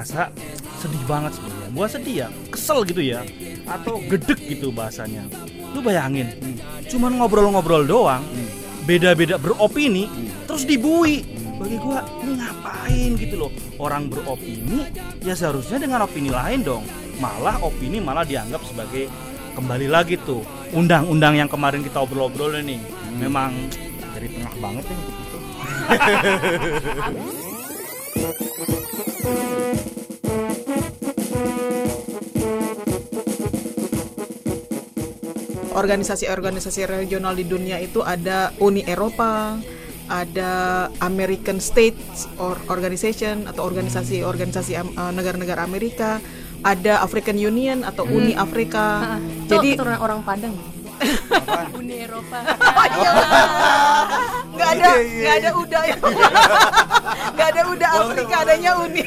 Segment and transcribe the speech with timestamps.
[0.00, 0.32] ngerasa
[0.80, 1.68] sedih banget sebenarnya.
[1.76, 3.20] Gua sedih ya, kesel gitu ya,
[3.68, 5.28] atau gedek gitu bahasanya.
[5.76, 6.32] Lu bayangin,
[6.88, 8.24] cuman ngobrol-ngobrol doang,
[8.88, 10.08] beda-beda beropini,
[10.48, 11.20] terus dibui.
[11.60, 13.52] Bagi gua ini ngapain gitu loh.
[13.76, 14.88] Orang beropini
[15.20, 16.80] ya seharusnya dengan opini lain dong.
[17.20, 19.12] Malah opini malah dianggap sebagai
[19.52, 20.40] kembali lagi tuh
[20.72, 22.80] undang-undang yang kemarin kita obrol-obrol ini.
[23.20, 23.52] Memang
[24.16, 24.96] dari tengah banget ya.
[35.72, 39.56] organisasi-organisasi regional di dunia itu ada Uni Eropa,
[40.10, 40.50] ada
[40.98, 46.18] American States or Organization atau organisasi-organisasi am- eh, negara-negara Amerika,
[46.60, 49.16] ada African Union atau Uni Afrika.
[49.46, 50.54] Jadi Jadi keturunan orang Padang.
[51.80, 52.44] Uni Eropa.
[54.54, 55.96] nggak ada nggak ada udah ya,
[57.32, 59.06] nggak ada udah Afrika, adanya Uni.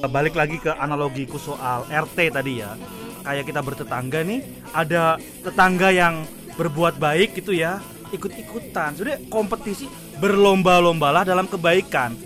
[0.00, 2.72] Balik lagi ke analogiku soal RT tadi ya.
[3.20, 4.40] Kayak kita bertetangga nih,
[4.72, 6.24] ada tetangga yang
[6.56, 8.96] berbuat baik gitu ya, ikut-ikutan.
[8.96, 9.84] Sudah kompetisi
[10.16, 12.16] berlomba-lombalah dalam kebaikan.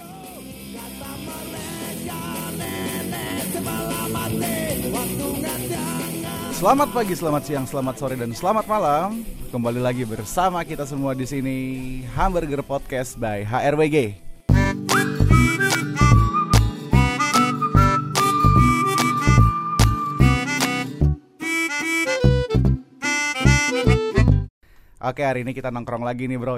[6.55, 9.27] Selamat pagi, selamat siang, selamat sore dan selamat malam.
[9.53, 11.57] Kembali lagi bersama kita semua di sini
[12.17, 14.24] Hamburger Podcast by HRWG.
[25.05, 26.57] Oke, hari ini kita nongkrong lagi nih, Bro.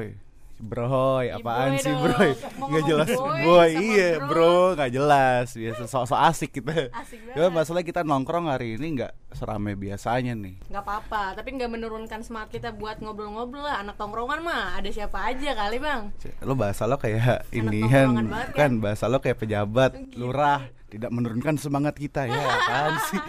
[0.56, 2.00] Broy, apaan boy sih, dong.
[2.00, 2.16] Bro?
[2.16, 3.70] Mau Nggak ngomong jelas, boy boy.
[3.76, 4.56] Iya, bro.
[4.72, 5.46] Nggak jelas.
[5.52, 6.88] Biasa sok-sok asik kita.
[6.96, 7.52] Asik Ya, banget.
[7.52, 10.56] masalah kita nongkrong hari ini nggak serame biasanya nih.
[10.64, 13.84] Nggak apa-apa, tapi nggak menurunkan semangat kita buat ngobrol-ngobrol lah.
[13.84, 16.08] Anak tongkrongan mah ada siapa aja kali bang.
[16.40, 18.70] lo bahasa lo kayak ini kan banget kan?
[18.80, 20.24] bahasa lo kayak pejabat Gitu.
[20.24, 23.20] lurah tidak menurunkan semangat kita ya kan sih?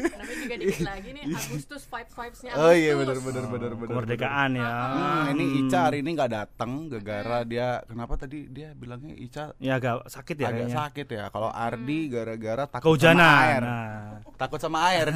[0.00, 3.20] Namanya juga dikit lagi nih Agustus vibes vibesnya oh iya Agustus.
[3.20, 4.72] benar benar benar benar Kemerdekaan ya.
[4.72, 9.44] Hmm, ini Ica hari ini nggak datang gara-gara dia kenapa tadi dia bilangnya Ica?
[9.58, 10.76] Ya agak sakit ya agak kayaknya.
[10.78, 13.36] sakit ya kalau Ardi gara-gara takut sama Kehujanan.
[13.44, 13.62] air.
[13.62, 15.06] Nah, takut sama air.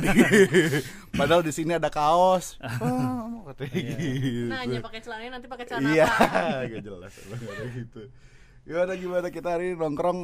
[1.19, 2.61] Padahal di sini ada kaos.
[2.79, 3.65] Oh, gitu.
[4.47, 6.07] Nanya pakai celananya nanti pakai celana Iya,
[6.69, 7.13] gak jelas
[7.75, 8.01] gitu.
[8.63, 9.27] Gimana gimana?
[9.29, 10.21] Kita hari ini nongkrong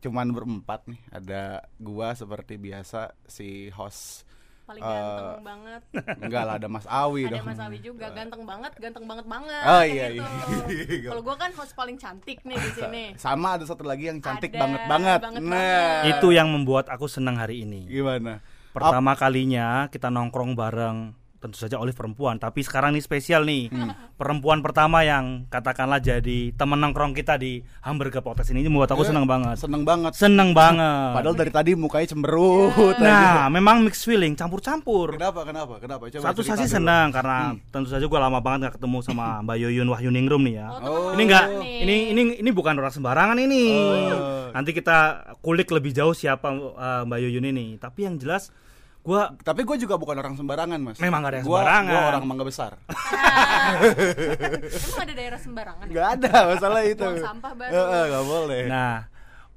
[0.00, 1.00] cuman berempat nih.
[1.12, 4.24] Ada gua seperti biasa si host.
[4.64, 5.82] Paling ganteng banget.
[6.24, 7.46] Enggak lah ada Mas Awi Ada dong.
[7.50, 9.62] Mas Awi juga ganteng banget, ganteng banget banget.
[9.66, 10.30] Oh, iya, gitu.
[10.70, 11.08] iya.
[11.12, 13.04] Kalau gua kan host paling cantik nih di sini.
[13.18, 15.20] Sama ada satu lagi yang cantik Ada, banget banget.
[15.20, 16.10] banget nah, banget.
[16.16, 17.90] itu yang membuat aku senang hari ini.
[17.90, 18.40] gimana?
[18.70, 23.72] Pertama kalinya kita nongkrong bareng tentu saja oleh perempuan, tapi sekarang nih spesial nih.
[24.14, 29.08] Perempuan pertama yang katakanlah jadi teman nongkrong kita di Hamburger Podcast ini membuat aku Eh,
[29.08, 29.56] senang banget.
[29.56, 30.12] Seneng banget.
[30.12, 31.10] Seneng banget.
[31.10, 33.00] Padahal dari tadi mukanya cemberut aja.
[33.00, 35.16] Nah, memang mixed feeling, campur-campur.
[35.16, 35.40] Kenapa?
[35.42, 35.80] Kenapa?
[35.80, 36.04] Kenapa?
[36.06, 36.76] Coba Satu dulu.
[36.76, 40.54] senang karena tentu saja gue lama banget gak ketemu sama Mbak Yoyun Wahyu Ningrum nih
[40.54, 40.68] ya.
[40.76, 41.08] Oh, Oh.
[41.08, 41.76] temen Ini enggak nih.
[41.80, 43.64] ini ini ini bukan orang sembarangan ini.
[43.72, 44.52] Oh.
[44.52, 44.98] Nanti kita
[45.40, 47.66] kulik lebih jauh siapa uh, Mbak Yoyun ini.
[47.76, 48.52] Tapi yang jelas
[49.00, 51.90] gua Tapi gue juga bukan orang sembarangan mas Memang nggak ada yang Gua- sembarangan.
[51.90, 52.70] Gua orang mangga besar
[54.80, 55.92] Emang ada daerah sembarangan ya?
[55.92, 57.70] Gak ada masalah itu Buang sampah baru.
[57.70, 58.96] Eh, eh, Gak boleh nah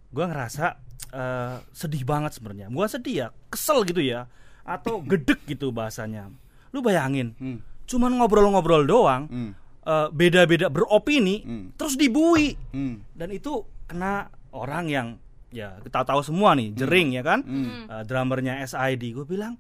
[0.10, 0.66] gua ngerasa
[1.10, 2.66] uh, sedih banget sebenarnya.
[2.70, 4.26] Gua sedih ya, kesel gitu ya
[4.62, 6.30] atau gedek gitu bahasanya.
[6.70, 7.60] Lu bayangin, Hmm.
[7.84, 9.52] cuman ngobrol-ngobrol doang, Hmm.
[9.84, 11.66] uh, beda-beda beropini, Hmm.
[11.74, 12.54] terus dibui.
[12.70, 13.02] Hmm.
[13.12, 15.08] dan itu kena orang yang
[15.54, 17.46] ya kita tahu semua nih jering ya kan?
[17.46, 17.86] Hmm.
[17.88, 19.56] Eh, drummernya SID gue bilang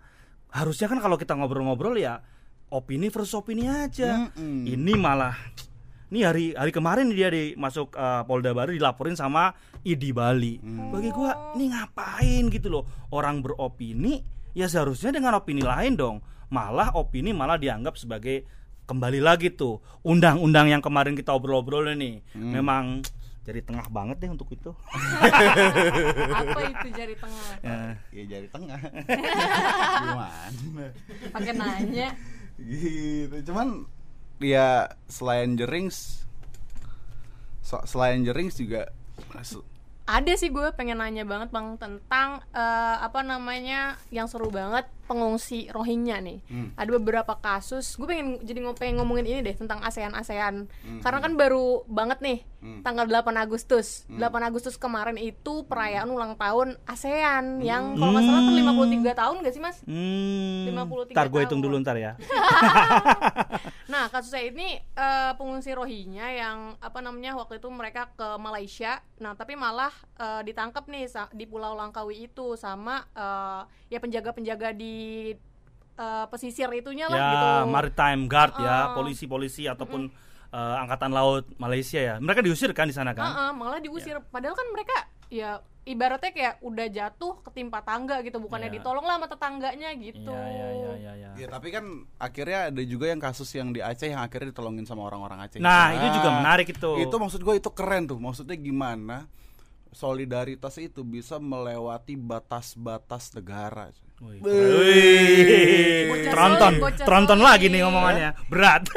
[0.53, 2.21] harusnya kan kalau kita ngobrol-ngobrol ya
[2.73, 4.29] opini versus opini aja.
[4.33, 4.65] Mm-mm.
[4.65, 5.37] ini malah
[6.13, 10.61] ini hari hari kemarin dia di masuk eh, Polda Baru dilaporin sama ID Bali.
[10.93, 12.43] Bagi gue ini ngapain?
[12.53, 12.85] Gitu loh.
[13.09, 14.21] Orang beropini
[14.53, 16.17] ya seharusnya dengan opini lain dong.
[16.53, 18.45] Malah opini malah dianggap sebagai
[18.85, 22.21] kembali lagi tuh undang-undang yang kemarin kita obrol-obrol nih.
[22.37, 23.01] Memang
[23.43, 24.71] jadi tengah banget deh untuk itu
[26.39, 27.47] Apa itu jari tengah?
[27.59, 27.75] Ya.
[28.15, 28.79] Ya jari tengah
[30.03, 30.85] Gimana
[31.27, 32.09] Pakai nanya.
[32.55, 33.83] Gitu Cuman
[34.39, 36.23] Ya selain jerings
[37.59, 38.87] so- Selain jerings juga
[40.03, 45.67] Ada sih gue pengen nanya banget bang tentang eh, apa namanya yang seru banget pengungsi
[45.69, 46.39] Rohingya nih.
[46.47, 46.69] Hmm.
[46.75, 47.95] Ada beberapa kasus.
[47.99, 50.65] Gue pengen jadi pengen ngomongin ini deh tentang ASEAN ASEAN.
[50.65, 51.01] Hmm.
[51.03, 52.79] Karena kan baru banget nih Hmm.
[52.79, 54.07] tanggal 8 Agustus.
[54.07, 59.35] 8 Agustus kemarin itu perayaan ulang tahun ASEAN yang kalau nggak salah kan 53 tahun
[59.43, 59.77] gak sih mas?
[59.83, 62.15] Hmm, 53 ntar gue hitung dulu ntar ya
[63.93, 69.03] Nah, kasusnya ini eh, pengungsi Rohingya yang apa namanya waktu itu mereka ke Malaysia.
[69.19, 71.05] Nah, tapi malah eh, ditangkap nih
[71.35, 73.61] di Pulau Langkawi itu sama eh,
[73.93, 74.92] ya penjaga-penjaga di
[75.93, 77.49] eh, pesisir itunya lah ya gitu.
[77.69, 78.95] maritime guard ya Uh-uh.
[78.97, 80.09] polisi-polisi ataupun
[80.49, 84.17] eh, angkatan laut Malaysia ya mereka diusir kan di sana kan Heeh, malah diusir.
[84.29, 84.97] Padahal kan mereka
[85.33, 85.51] ya
[85.83, 88.79] ibaratnya kayak udah jatuh ketimpa tangga gitu, bukannya Ya.
[88.79, 90.31] ditolong lah sama tetangganya gitu.
[90.31, 91.29] Iya, iya, iya, iya, iya.
[91.35, 91.83] Ya tapi kan
[92.15, 95.59] akhirnya ada juga yang kasus yang di Aceh yang akhirnya ditolongin sama orang-orang Aceh.
[95.59, 96.91] Nah, itu juga menarik itu.
[97.03, 98.15] Itu maksud gue itu keren tuh.
[98.15, 99.27] Maksudnya gimana
[99.91, 103.91] solidaritas itu bisa melewati batas-batas negara.
[104.23, 104.39] Wih.
[106.07, 106.73] Bocah Tronton,
[107.03, 108.87] tronton lagi nih ngomongannya, berat.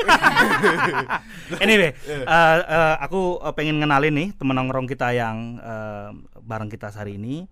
[1.64, 6.08] anyway, eh, eh, aku eh, pengen ngenalin nih temen nongkrong kita yang eh,
[6.40, 7.44] bareng kita hari ini.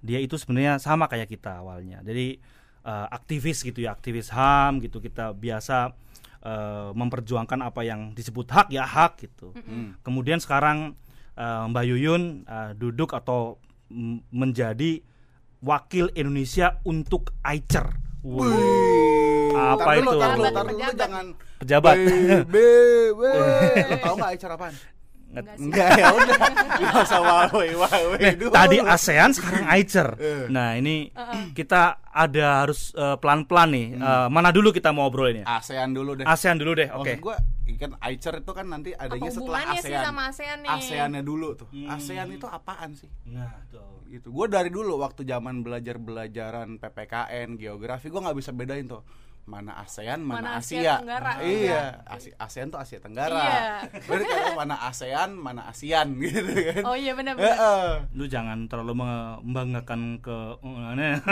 [0.00, 2.02] Dia itu sebenarnya sama kayak kita awalnya.
[2.02, 2.40] Jadi
[2.82, 4.98] eh, aktivis gitu ya, aktivis HAM gitu.
[4.98, 5.92] Kita biasa
[6.42, 9.54] eh, memperjuangkan apa yang disebut hak ya hak gitu.
[10.02, 10.98] Kemudian sekarang
[11.36, 13.60] eh, Mbak Yuyun eh, duduk atau
[13.92, 15.06] mm, menjadi
[15.60, 17.86] wakil Indonesia untuk AICER.
[18.20, 18.44] Wow.
[19.50, 20.12] Apa itu?
[20.12, 20.96] tar dulu, Pejabat, tar dulu, pejabat.
[20.96, 21.26] jangan
[21.60, 21.96] Pejabat.
[22.48, 22.66] Be,
[23.12, 23.30] be,
[23.80, 24.74] Lo tau gak acara apaan?
[25.30, 25.54] Enggak.
[25.62, 26.38] Enggak ya udah.
[26.80, 28.50] Gak usah wawe wawe Nih, dulu.
[28.50, 30.08] tadi ASEAN sekarang AICER.
[30.18, 30.44] Eh.
[30.50, 31.12] Nah, ini
[31.54, 33.86] kita ada harus eh, pelan-pelan nih.
[33.94, 35.42] Eh, mana dulu kita mau obrol ini?
[35.46, 36.26] ASEAN dulu deh.
[36.26, 36.88] ASEAN dulu deh.
[36.90, 37.20] Oke.
[37.22, 37.36] Gua
[37.76, 40.06] kan AICER itu kan nanti adanya Apa setelah hubungannya sih ASEAN.
[40.06, 40.70] sama ASEAN nih?
[40.70, 41.68] ASEAN-nya dulu tuh.
[41.70, 41.88] Hmm.
[41.94, 43.10] ASEAN itu apaan sih?
[43.28, 44.02] Nah, tuh.
[44.10, 44.26] Gitu.
[44.32, 49.04] Gue dari dulu waktu zaman belajar-belajaran PPKN, geografi, gue nggak bisa bedain tuh
[49.48, 50.94] mana ASEAN, mana, Mana Asia Asia.
[51.02, 51.30] Tenggara.
[51.42, 53.42] Iya, Asi- ASEAN tuh Asia Tenggara.
[53.42, 53.66] Iya.
[54.06, 56.82] Berarti kalau mana ASEAN, mana ASEAN gitu kan.
[56.86, 57.50] Oh iya benar-benar.
[57.50, 57.90] Heeh.
[58.14, 61.14] Lu jangan terlalu membanggakan ke aneh.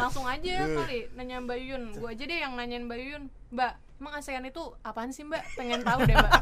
[0.00, 1.82] Langsung aja kali nanya Mbak Yuyun.
[1.98, 3.24] Gua aja deh yang nanyain Mbak Yuyun.
[3.52, 5.42] Mbak, emang ASEAN itu apaan sih Mbak?
[5.56, 6.32] Pengen tahu deh Mbak.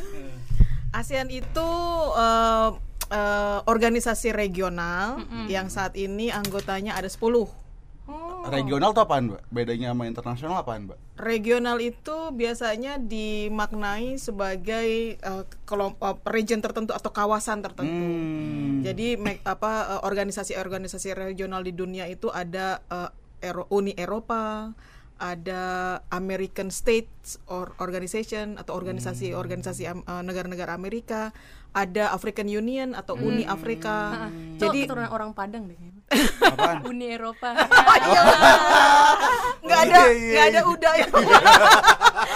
[0.98, 1.68] ASEAN itu
[2.18, 2.68] eh,
[3.10, 7.20] eh, organisasi regional yang saat ini anggotanya ada 10.
[8.10, 8.42] Oh.
[8.50, 9.42] Regional tuh apaan, Mbak?
[9.54, 10.98] Bedanya sama internasional apaan, Mbak?
[11.20, 17.92] Regional itu biasanya dimaknai sebagai eh, kelompok region tertentu atau kawasan tertentu.
[17.92, 18.82] Hmm.
[18.82, 23.10] Jadi apa eh, organisasi-organisasi regional di dunia itu ada eh,
[23.40, 24.72] Ero- Uni Eropa,
[25.20, 25.62] ada
[26.08, 31.30] American States or Organization atau organisasi-organisasi eh, negara-negara Amerika,
[31.70, 34.26] ada African Union atau Uni Afrika.
[34.58, 35.78] Jadi Jadi keturunan orang Padang deh.
[36.50, 36.82] Apaan?
[36.90, 37.54] Uni Eropa.
[39.70, 41.06] nggak ada Iya, iya, nggak ada udah ya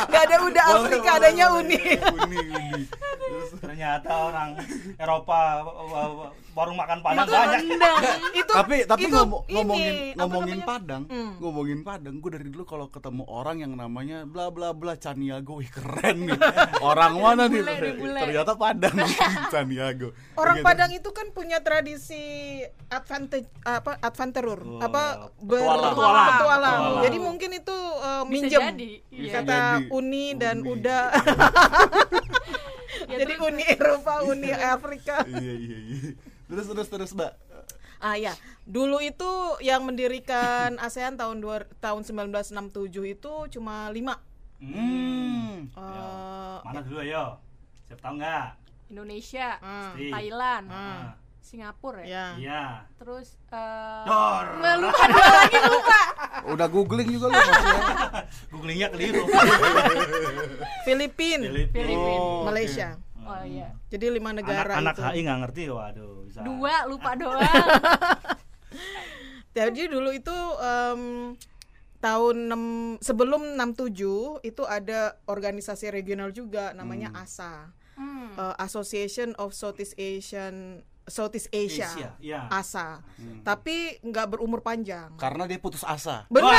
[0.04, 1.78] nggak ada udah Afrika adanya Uni.
[2.14, 2.82] Uni, uni.
[3.56, 4.50] Ternyata orang
[4.94, 5.38] Eropa
[6.54, 7.60] warung makan Padang banyak.
[8.38, 10.58] itu tapi tapi itu ini, ngomongin apa ngomongin?
[10.62, 11.32] Padang, Hmm.
[11.38, 15.66] ngomongin Padang, gue dari dulu kalau ketemu orang yang namanya bla bla bla Caniago, wih
[15.66, 16.38] keren nih.
[16.84, 17.62] Orang mana nih?
[17.98, 18.94] Ternyata Padang
[19.52, 20.14] Caniago.
[20.34, 20.64] Orang Gitu.
[20.64, 22.22] Padang itu kan punya tradisi
[22.86, 25.82] advantage apa adventurur Oh, apa petualang.
[25.90, 26.28] berpetualang.
[26.30, 26.80] Petualang.
[27.02, 28.92] Jadi mungkin itu uh, Bisa minjem jadi.
[29.08, 29.32] Iya.
[29.34, 29.86] kata jadi.
[29.90, 30.70] uni dan Uni.
[30.70, 31.00] uda.
[33.04, 35.26] Ya, Jadi terus- uni Eropa, uni Afrika.
[35.26, 36.10] Iya iya iya.
[36.46, 37.32] Terus terus terus, Mbak.
[37.98, 38.32] Ah ya,
[38.64, 39.28] dulu itu
[39.60, 42.72] yang mendirikan ASEAN tahun dua, tahun 1967
[43.10, 44.20] itu cuma lima.
[44.56, 45.68] Hmm.
[45.68, 47.36] Eh, Mana dulu ayo?
[47.84, 48.46] Siapa tahu nggak?
[48.88, 50.08] Indonesia, Pasti.
[50.08, 52.06] Thailand, Ah, Singapura ya.
[52.06, 52.26] ya.
[52.34, 52.62] Iya.
[52.96, 54.44] Terus eh Dor.
[54.58, 55.98] nggak lupa dua lagi lupa.
[56.48, 57.82] Udah googling juga lu maksudnya.
[58.52, 59.22] Googlingnya keliru.
[60.82, 61.94] Filipin, Filipin.
[61.94, 62.42] Oh.
[62.44, 62.96] Malaysia.
[63.20, 63.72] Oh iya.
[63.88, 65.02] Jadi lima negara Anak, anak itu.
[65.06, 66.12] HI nggak ngerti, waduh.
[66.24, 66.40] Bisa.
[66.40, 67.40] Dua lupa doang.
[69.54, 71.00] Jadi dulu itu em,
[72.00, 78.34] tahun enam- sebelum 67 itu ada organisasi regional juga namanya ASA, Hmm.
[78.34, 82.48] eh, Association of Southeast Asian Southeast Asia, Asia, iya.
[82.48, 83.04] ASA.
[83.44, 85.12] Tapi nggak berumur panjang.
[85.20, 86.24] Karena dia putus asa.
[86.32, 86.56] Benar.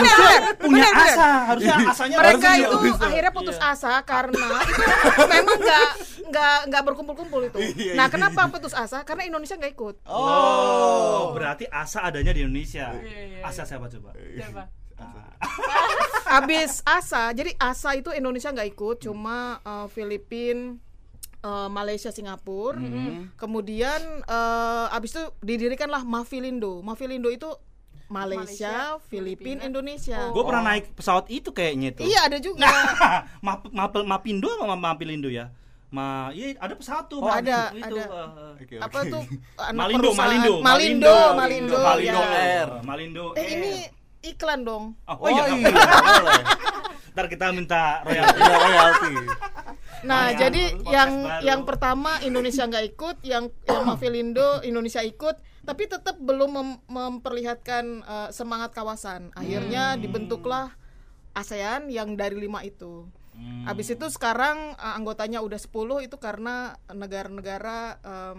[0.00, 0.16] Benar.
[0.56, 1.12] Punya benar, benar.
[1.12, 3.04] asa, harusnya asanya Mereka harusnya itu bisa.
[3.04, 5.88] akhirnya putus asa karena itu memang nggak
[6.32, 7.58] nggak nggak berkumpul-kumpul itu.
[7.60, 9.04] Iya, Nah, iya, kenapa putus asa?
[9.04, 9.94] Karena Indonesia nggak ikut.
[10.08, 12.96] Oh, berarti asa adanya di Indonesia.
[12.96, 14.16] Iya, iya, Asa siapa coba?
[14.16, 14.62] Siapa?
[16.24, 20.78] Habis asa, jadi asa itu Indonesia nggak ikut, cuma uh, Filipin,
[21.42, 22.78] uh, Malaysia, Singapura.
[23.34, 26.80] Kemudian uh, habis itu didirikanlah Mafilindo.
[26.80, 27.50] Mafilindo itu
[28.06, 29.64] Malaysia, Malaysia, Filipin, Filipina.
[29.64, 30.18] Indonesia.
[30.30, 32.02] Gue pernah naik pesawat itu kayaknya itu.
[32.04, 32.68] Iya ada juga.
[33.46, 35.48] Map, Mapel- Mapindo sama Mapilindo ya?
[35.88, 37.20] Ma, iya ada pesawat tuh.
[37.20, 38.02] Oh, Map- ada, itu, ada.
[38.04, 39.10] eh, Oke, Apa oke.
[39.10, 39.22] tuh
[39.62, 42.32] anak Malindo, perusahaan- Malindo, Malindo, Malindo, Malindo ya.
[42.32, 42.68] Air.
[42.82, 43.92] Malindo Eh ini Air.
[44.28, 44.84] iklan dong.
[45.02, 45.42] Oh, Oh, iya.
[45.52, 46.44] iya, boleh.
[47.12, 48.38] Ntar kita minta royalti.
[48.38, 49.12] Iya, royalti.
[50.02, 51.42] Nah, jadi yang baru.
[51.46, 57.84] yang pertama Indonesia nggak ikut, yang yang Mavilindo Indonesia ikut, tapi tetap belum mem- memperlihatkan
[58.02, 59.30] eh, semangat kawasan.
[59.38, 60.74] Akhirnya dibentuklah
[61.32, 63.06] ASEAN yang dari lima itu.
[63.32, 63.64] Hmm.
[63.64, 68.38] Habis itu sekarang eh, anggotanya udah 10 itu karena negara-negara em,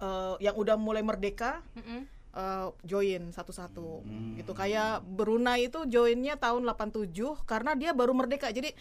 [0.00, 2.04] eh, yang udah mulai merdeka Mm-mm.
[2.36, 4.04] eh, join satu-satu
[4.36, 7.10] gitu kayak Brunei itu joinnya tahun 87
[7.48, 8.72] karena dia baru merdeka jadi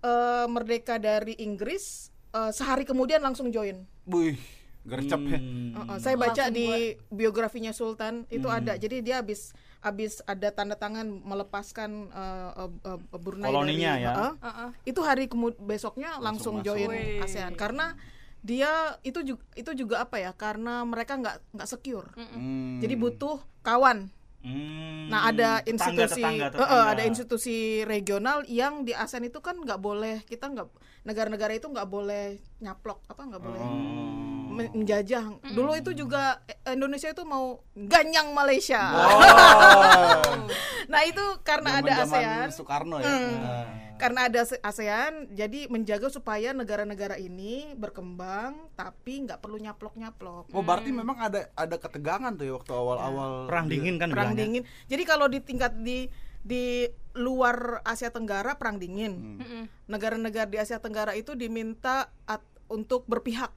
[0.00, 4.40] eh, merdeka dari Inggris eh, sehari kemudian langsung join Wih,
[4.82, 5.38] gercep ya.
[5.38, 5.70] Hmm.
[5.76, 6.66] Uh, uh, saya baca Langsung di
[7.12, 13.00] biografinya Sultan itu ada jadi dia habis habis ada tanda tangan melepaskan eh, eh, eh,
[13.16, 14.12] Brunei Koloninya dari, ya.
[14.12, 14.32] uh-uh.
[14.44, 14.70] Uh-uh.
[14.84, 16.68] itu hari kemud besoknya langsung, masuk.
[16.68, 17.24] join Wih.
[17.24, 17.96] ASEAN karena
[18.40, 22.80] dia itu juga itu juga apa ya karena mereka nggak nggak secure Hmm.
[22.80, 24.08] jadi butuh kawan
[24.40, 25.12] Hmm.
[25.12, 25.68] Nah ada Tetangga,
[26.08, 26.90] institusi, tetangga, eh, tetangga.
[26.90, 30.68] ada institusi regional yang di ASEAN itu kan nggak boleh kita nggak
[31.04, 34.39] negara-negara itu nggak boleh nyaplok apa nggak boleh Oh.
[34.62, 35.24] Men- menjajah.
[35.48, 38.80] Dulu itu juga eh, Indonesia itu mau ganyang Malaysia.
[38.92, 39.20] Oh.
[40.92, 43.06] nah itu karena ada Zaman-zaman ASEAN, Soekarno ya.
[43.06, 43.34] Hmm.
[43.36, 43.66] Nah.
[43.96, 50.48] karena ada se- ASEAN, jadi menjaga supaya negara-negara ini berkembang tapi nggak perlu nyaplok-nyaplok.
[50.50, 54.40] Oh, berarti memang ada ada ketegangan tuh ya waktu awal-awal Perang dingin kan perang bilangnya.
[54.40, 54.62] dingin.
[54.86, 56.08] Jadi kalau di tingkat di
[56.40, 59.12] di luar Asia Tenggara perang dingin.
[59.12, 59.36] Hmm.
[59.36, 59.62] Mm-mm.
[59.84, 63.52] Negara-negara di Asia Tenggara itu diminta at- untuk berpihak.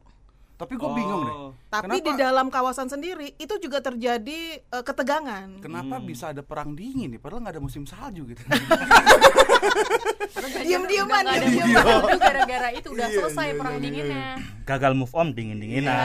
[0.54, 1.34] Tapi gue bingung deh.
[1.34, 1.52] Oh.
[1.68, 5.60] Tapi Kenapa- di dalam kawasan sendiri itu juga terjadi eh, ketegangan.
[5.60, 7.20] Kenapa bisa ada perang dingin nih?
[7.20, 8.42] Padahal nggak ada musim salju gitu.
[10.64, 11.84] Diam-diaman, nggak ada diam-diaman.
[11.84, 13.86] salju gara-gara itu udah Iya, selesai iya, perang iya, iya.
[13.86, 14.28] dinginnya.
[14.64, 15.98] Gagal move on dingin-dinginan.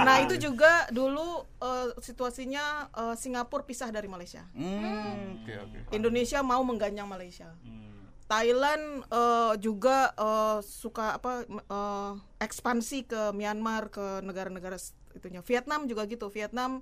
[0.00, 1.28] Nah itu juga dulu
[1.58, 4.46] eh, situasinya eh, Singapura pisah dari Malaysia.
[4.52, 5.78] Hmm, oke oke.
[5.92, 7.52] Indonesia mau mengganyang Malaysia.
[7.60, 7.88] Hmm.
[8.30, 14.78] Thailand eh, juga eh, suka apa eh, ekspansi ke Myanmar ke negara-negara
[15.18, 15.42] itunya.
[15.42, 16.30] Vietnam juga gitu.
[16.30, 16.78] Vietnam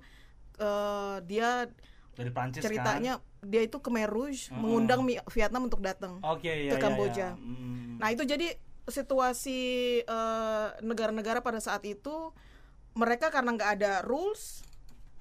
[0.61, 1.65] eh, dia
[2.13, 6.21] Dari Prancis ceritanya dia itu Khmer Rouge mengundang Mi- Vietnam untuk datang.
[6.21, 6.37] kan.
[6.37, 7.27] Oke, iya, ke iya, Kamboja.
[7.33, 7.39] iya.
[7.39, 7.97] Hmm.
[7.97, 8.53] Nah itu jadi
[8.85, 10.01] situasi
[10.81, 12.33] negara-negara pada saat itu
[12.97, 14.65] mereka karena nggak ada rules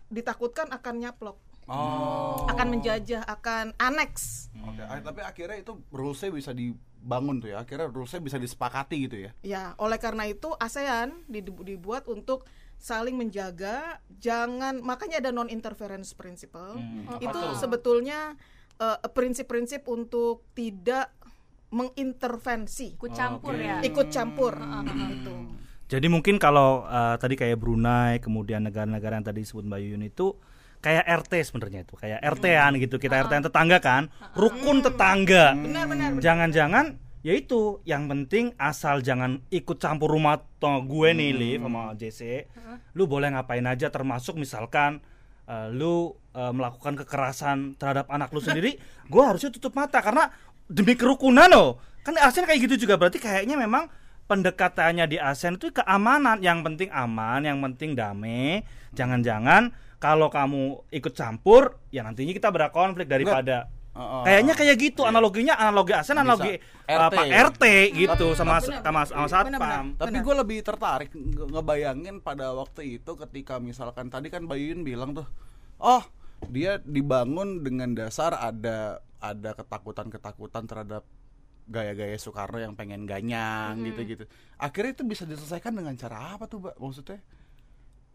[0.08, 1.36] ditakutkan akan nyaplok,
[1.68, 2.48] Oh.
[2.48, 4.48] akan menjajah, akan aneks.
[4.58, 7.60] Oke, ah, tapi akhirnya itu rulesnya bisa dibangun tuh ya.
[7.60, 9.30] Akhirnya rulesnya bisa disepakati gitu ya.
[9.40, 16.12] Ya, oleh karena itu ASEAN dibu- dibuat untuk saling menjaga, jangan makanya ada non interference
[16.12, 16.74] principle.
[16.74, 17.52] Hmm, apa Itu tuh?
[17.54, 18.34] sebetulnya
[18.76, 21.10] eh, prinsip-prinsip untuk tidak
[21.68, 23.60] mengintervensi, Ikut campur Oke.
[23.60, 23.78] ya.
[23.82, 24.88] ikut campur Hmm.
[25.10, 25.34] gitu.
[25.88, 30.36] Jadi mungkin kalau uh, tadi kayak Brunei, kemudian negara-negara yang tadi disebut Mbak Yuyun itu
[30.78, 32.96] kayak RT sebenarnya itu, kayak RT-an gitu.
[32.96, 35.54] Kita RT-an tetangga kan, rukun tetangga.
[35.58, 36.22] Benar-benar.
[36.22, 41.92] Jangan-jangan ya itu yang penting asal jangan ikut campur rumah to- gue nih Liv sama
[41.98, 42.46] JC.
[42.94, 45.02] Lu boleh ngapain aja termasuk misalkan
[45.50, 48.78] uh, lu uh, melakukan kekerasan terhadap anak lu sendiri,
[49.10, 50.30] gue harusnya tutup mata karena
[50.70, 51.82] demi kerukunan loh.
[52.06, 53.90] Kan ASEAN kayak gitu juga berarti kayaknya memang
[54.28, 58.62] pendekatannya di ASEAN itu keamanan, yang penting aman, yang penting damai.
[58.92, 63.66] Jangan-jangan kalau kamu ikut campur, ya nantinya kita berkonflik daripada
[63.98, 64.22] Heeh.
[64.22, 66.22] Kayaknya kayak gitu analoginya analogi ASEAN Bisa.
[66.22, 66.54] analogi
[66.86, 66.94] RT.
[67.18, 67.64] apa RT
[67.98, 69.84] gitu sama benar, sama sama satpam.
[69.98, 75.18] Tapi gue lebih tertarik nge- ngebayangin pada waktu itu ketika misalkan tadi kan Bayun bilang
[75.18, 75.26] tuh,
[75.82, 76.06] oh
[76.46, 81.02] dia dibangun dengan dasar ada ada ketakutan-ketakutan terhadap
[81.66, 84.30] gaya-gaya Soekarno yang pengen ganyang gitu-gitu.
[84.62, 86.78] Akhirnya itu bisa diselesaikan dengan cara apa tuh, Mbak?
[86.78, 87.18] Maksudnya?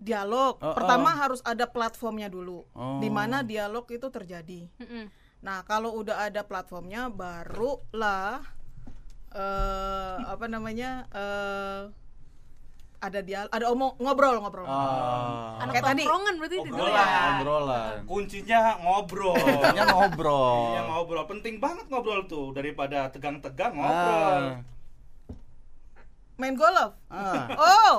[0.04, 0.60] Dialog.
[0.60, 1.18] Oh, Pertama oh.
[1.18, 3.00] harus ada platformnya dulu, Oh.
[3.00, 4.68] di mana dialog itu terjadi.
[4.78, 5.08] Mm-mm.
[5.40, 8.44] Nah, kalau udah ada platformnya, barulah
[9.34, 11.82] eh apa namanya eh
[13.02, 14.64] ada dia ada omong ngobrol ngobrol.
[14.64, 16.04] Ah, Anak Kayak tadi.
[16.08, 17.14] berarti itu ya.
[17.36, 17.96] obrolan.
[18.08, 19.36] Kuncinya ngobrol.
[19.36, 20.60] Intinya ngobrol.
[20.72, 24.44] Iya ngobrol penting banget ngobrol tuh daripada tegang-tegang ngobrol.
[24.56, 24.64] Ah.
[26.44, 26.92] Main golf.
[27.08, 27.48] Ah.
[27.56, 27.94] Oh,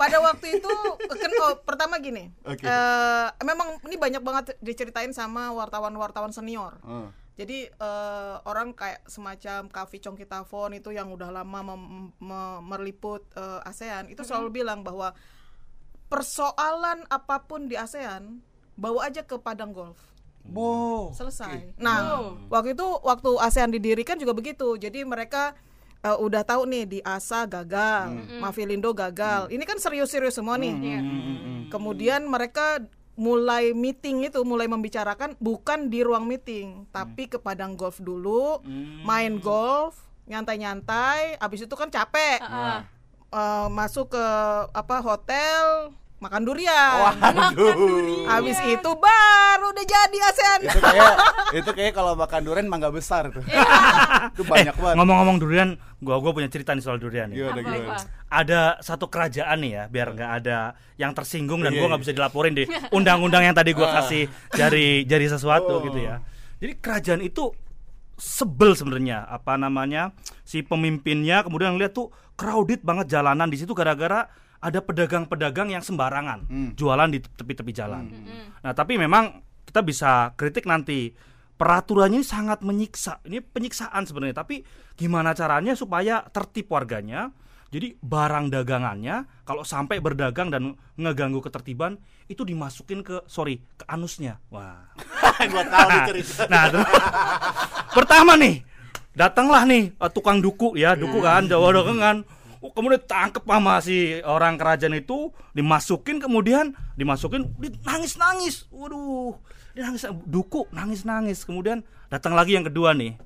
[0.00, 0.72] pada waktu itu
[1.04, 2.32] kan oh, pertama gini.
[2.48, 2.64] Oke.
[2.64, 6.80] eh, memang ini banyak banget diceritain sama wartawan-wartawan senior.
[6.80, 7.12] Ah.
[7.36, 11.60] Jadi eh, orang kayak semacam Kavi Chongkitavon itu yang udah lama
[12.64, 15.12] meliput eh, ASEAN itu selalu bilang bahwa
[16.08, 18.40] persoalan apa pun di ASEAN
[18.80, 20.00] bawa aja ke padang golf
[20.44, 21.16] Wow.
[21.16, 21.72] selesai.
[21.80, 22.20] Nah
[22.52, 24.76] waktu itu waktu ASEAN didirikan juga begitu.
[24.76, 25.56] Jadi mereka
[26.04, 29.48] eh, udah tahu nih di ASA gagal, Mavilindo gagal.
[29.48, 30.74] Ini kan serius-serius semua nih.
[30.76, 31.00] Iya.
[31.72, 32.84] Kemudian mereka
[33.14, 38.58] mulai meeting itu mulai membicarakan bukan di ruang meeting tapi ke padang golf dulu
[39.06, 42.42] main golf nyantai-nyantai abis itu kan capek.
[42.42, 42.80] Heeh.
[43.34, 44.26] Eh, masuk ke
[44.70, 45.90] apa hotel
[46.24, 48.24] makan durian Waduh.
[48.32, 51.12] abis itu baru udah jadi ASEAN itu kayak
[51.54, 53.44] itu kayak kalau makan durian mangga besar tuh.
[54.30, 54.96] itu banyak Eh, banget.
[54.96, 57.44] ngomong-ngomong durian, gua gua punya cerita nih soal durian nih.
[57.44, 58.00] Gimana?
[58.26, 60.58] Ada satu kerajaan nih ya, biar nggak ada
[60.94, 61.90] yang tersinggung dan Iya, gua iya.
[61.90, 63.94] nggak bisa dilaporin di undang-undang yang tadi gua Ah.
[64.00, 65.82] kasih jari jari sesuatu Oh.
[65.82, 66.18] gitu ya.
[66.58, 67.52] Jadi kerajaan itu
[68.14, 74.30] sebel sebenarnya apa namanya si pemimpinnya kemudian lihat tuh crowded banget jalanan di situ gara-gara
[74.64, 76.70] ada pedagang-pedagang yang sembarangan Hmm.
[76.72, 78.08] jualan di tepi-tepi jalan.
[78.64, 81.12] Nah, tapi memang kita bisa kritik nanti
[81.54, 83.20] peraturannya ini sangat menyiksa.
[83.22, 84.64] Ini penyiksaan sebenarnya, tapi
[84.96, 87.28] gimana caranya supaya tertib warganya?
[87.68, 94.38] Jadi barang dagangannya kalau sampai berdagang dan ngeganggu ketertiban itu dimasukin ke sorry ke anusnya.
[94.48, 94.94] Wah.
[95.52, 95.88] Gua tahu.
[95.90, 96.38] Nah, terus-
[97.90, 98.62] pertama nih,
[99.12, 102.22] datanglah nih eh, tukang duku ya, duku kan, Jawa dagangan.
[102.72, 107.52] Kemudian tangkep sama si orang kerajaan itu, dimasukin kemudian dimasukin
[107.82, 108.64] nangis-nangis.
[108.70, 109.36] Waduh,
[109.72, 111.44] dia nangis duku, nangis-nangis.
[111.44, 113.20] Kemudian datang lagi yang kedua nih.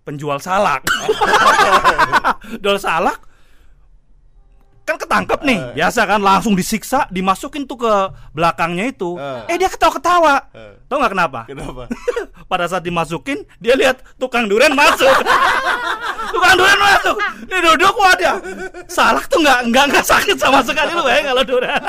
[0.00, 0.80] Penjual salak.
[2.64, 3.28] Jual salak
[4.80, 7.94] kan ketangkep nih biasa kan langsung disiksa dimasukin tuh ke
[8.34, 9.46] belakangnya itu Eh.
[9.46, 10.82] eh dia ketawa-ketawa Eh.
[10.90, 11.86] tau nggak kenapa Kenapa?
[12.50, 15.06] pada saat dimasukin dia lihat tukang durian masuk
[16.30, 18.32] tukang durian masuk dia duduk dia
[18.86, 21.82] salak tuh nggak nggak nggak sakit sama sekali lu ya kalau durian.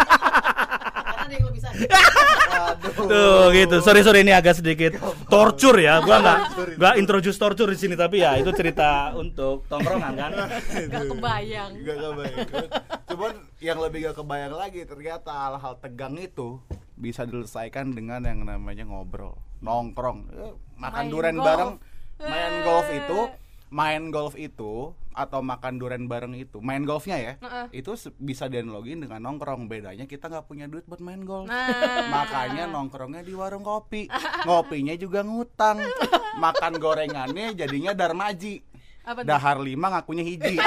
[2.82, 3.76] Tuh gitu.
[3.82, 6.02] Sorry sorry ini agak sedikit torture ya.
[6.02, 6.40] Gua nggak
[6.78, 10.32] nggak introduce torture di sini tapi ya itu cerita untuk tongkrongan kan?
[10.88, 11.72] Gak kebayang.
[11.82, 12.48] Gak kebayang.
[13.08, 16.60] Cuman yang lebih gak kebayang lagi ternyata hal-hal tegang itu
[16.96, 21.48] bisa diselesaikan dengan yang namanya ngobrol, nongkrong, Eh, makan Main durian golf.
[21.50, 21.72] bareng,
[22.22, 23.02] main golf Eh.
[23.02, 23.20] itu,
[23.72, 27.84] main golf itu atau makan durian bareng itu, main golfnya ya, Heeh.
[27.84, 29.72] itu bisa dianalogin dengan nongkrong.
[29.72, 31.48] Bedanya kita nggak punya duit buat main golf.
[31.48, 32.08] Nah.
[32.12, 34.12] Makanya nongkrongnya di warung kopi,
[34.44, 35.84] ngopinya juga ngutang,
[36.40, 38.64] makan gorengannya jadinya darmaji.
[39.08, 39.24] Apa?
[39.26, 40.62] Dahar lima ngakunya hiji.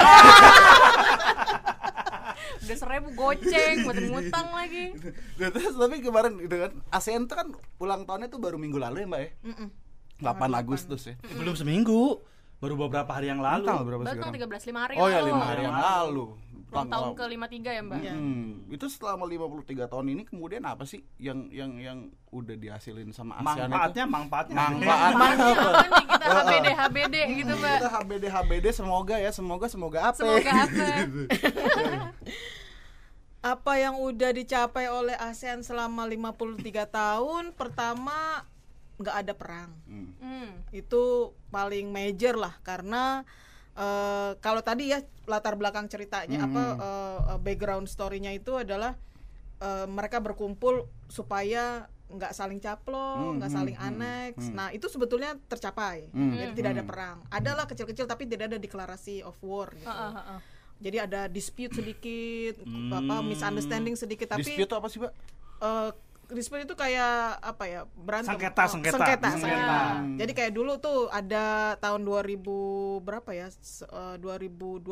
[2.65, 4.97] Udah seribu goceng buat ngutang lagi.
[5.37, 9.05] Nah, terus tapi kemarin gitu kan ASEAN tuh kan ulang tahunnya tuh baru minggu lalu
[9.05, 9.69] ya mbak ya Mm-mm.
[10.17, 12.23] 8 Agustus ya belum seminggu
[12.55, 15.19] baru beberapa hari yang lalu tanggal berapa Baru tanggal sekarang 13 5 hari oh ya
[15.19, 15.27] lalu.
[15.27, 16.25] lima hari yang lalu
[16.65, 17.99] Ulang tahun Tanggal- ke 53 ya, Mbak?
[18.11, 23.39] Hmm, itu selama 53 tahun ini kemudian apa sih yang yang yang udah dihasilin sama
[23.39, 24.11] ASEAN manfaatnya itu?
[24.11, 25.13] manfaatnya Manfaat.
[25.15, 27.75] Apa nih kita HBD HBD gitu, Mbak?
[27.79, 30.19] Kita HBD HBD semoga ya, semoga semoga apa?
[30.19, 30.85] Semoga apa?
[33.55, 38.41] apa yang udah dicapai oleh ASEAN selama 53 tahun pertama
[38.95, 40.11] nggak ada perang Hmm.
[40.19, 40.51] Hmm.
[40.71, 41.03] itu
[41.49, 43.23] paling major lah karena
[43.75, 48.95] eh, kalau tadi ya latar belakang ceritanya apa eh, eh, background story-nya itu adalah
[49.59, 54.43] eh, mereka berkumpul supaya nggak saling caplok, Hmm, nggak hmm, saling hmm, aneks.
[54.47, 54.53] hmm.
[54.53, 56.91] Nah itu sebetulnya tercapai, Hmm, jadi hmm, tidak ada hmm.
[56.93, 57.17] perang.
[57.33, 59.73] Adalah kecil-kecil tapi tidak ada deklarasi of war.
[59.73, 59.89] Gitu.
[59.89, 60.39] Heeh, heeh.
[60.75, 62.93] Jadi ada dispute sedikit, Hmm.
[62.93, 65.13] apa misunderstanding sedikit, tapi Dispute tuh apa sih, Mbak?
[65.57, 65.89] eh,
[66.27, 68.97] dispute itu kayak apa ya berantem Sengketa, Oh, sengketa.
[68.97, 69.29] sengketa, Sengketa.
[69.37, 69.79] sengketa.
[69.95, 70.15] Hmm.
[70.15, 71.45] jadi kayak dulu tuh ada
[71.77, 72.41] tahun 2000
[72.99, 74.89] berapa ya S- eh, 2012an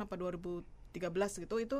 [0.00, 0.62] apa 2013
[1.38, 1.78] gitu itu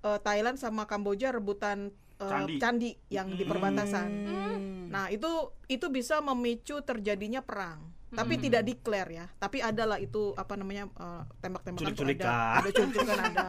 [0.00, 2.56] eh, Thailand sama Kamboja rebutan eh, Candi.
[2.56, 4.08] candi yang di perbatasan
[4.50, 4.88] Hmm.
[4.88, 5.28] nah itu
[5.66, 11.22] itu bisa memicu terjadinya perang tapi tidak declare ya tapi adalah itu apa namanya eh,
[11.38, 13.46] tembak-tembakan ada ada culik-culikan ada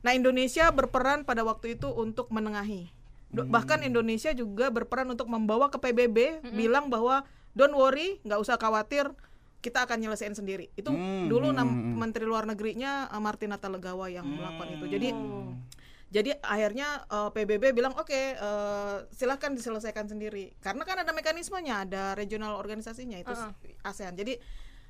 [0.00, 2.90] nah Indonesia berperan pada waktu itu untuk menengahi
[3.36, 6.18] Do- bahkan Indonesia juga berperan untuk membawa ke PBB
[6.50, 7.20] bilang bahwa
[7.52, 9.12] don't worry nggak usah khawatir
[9.60, 10.70] kita akan nyelesain sendiri.
[10.72, 11.96] Itu Hmm, dulu hmm, nam- hmm.
[11.96, 14.84] Menteri Luar Negerinya eh, Martinata Legawa yang melakukan itu.
[14.88, 15.58] Jadi Hmm.
[16.06, 20.56] jadi akhirnya eh, PBB bilang oke eh, silahkan diselesaikan sendiri.
[20.58, 23.34] Karena kan ada mekanismenya ada regional organisasinya itu
[23.82, 24.14] ASEAN.
[24.14, 24.38] Jadi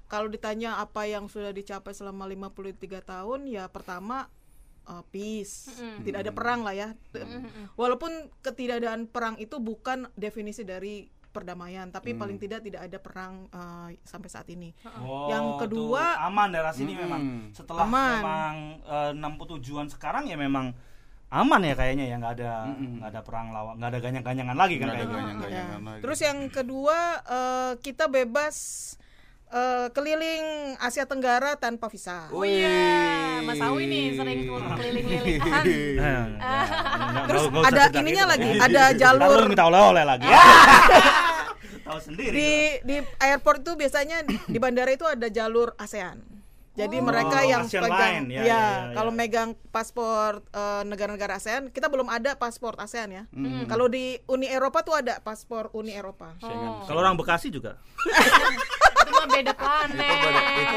[0.07, 2.63] kalau ditanya apa yang sudah dicapai selama 53
[3.03, 4.31] tahun ya pertama
[4.87, 5.69] eh, peace.
[5.99, 6.89] Tidak ada perang lah ya.
[7.75, 14.01] Walaupun ketidakadaan perang itu bukan definisi dari perdamaian tapi paling tidak tidak ada perang eh,
[14.01, 14.73] sampai saat ini.
[14.97, 17.03] Oh, Yang kedua- tuh aman daerah sini Mm-mm.
[17.03, 17.23] memang.
[17.53, 18.11] Setelah Aman.
[18.17, 20.73] memang eh, 67-an sekarang ya memang
[21.29, 22.17] aman ya kayaknya ya.
[22.17, 25.13] Nggak ada nggak ada perang lawan nggak ada ganyang-ganyangan lagi kan kayaknya.
[25.13, 25.87] ganyang-ganyangan Ya.
[25.87, 26.01] lagi.
[26.01, 28.57] Terus yang kedua eh, kita bebas
[29.53, 32.27] eh, keliling Asia Tenggara tanpa visa.
[32.35, 35.97] Oh iya, Mas Awi nih sering keliling-keliling.
[35.97, 38.33] Nah, Terus ada ininya gitu.
[38.35, 40.27] lagi, ada jalur lu minta oleh-oleh lagi.
[41.87, 42.35] Tahu sendiri.
[42.35, 42.51] di
[42.83, 46.19] di airport itu biasanya di bandara itu ada jalur ASEAN.
[46.77, 49.17] Jadi mereka yang ASEAN pegang, line, ya, ya, ya, ya, kalau ya.
[49.17, 53.23] megang paspor eh, negara-negara ASEAN, kita belum ada paspor ASEAN ya.
[53.33, 53.65] Hmm.
[53.65, 56.37] Kalau di Uni Eropa tuh ada paspor Uni Eropa.
[56.45, 57.81] Oh, Kalau orang Bekasi juga.
[59.27, 59.99] itu beda itu pada- itu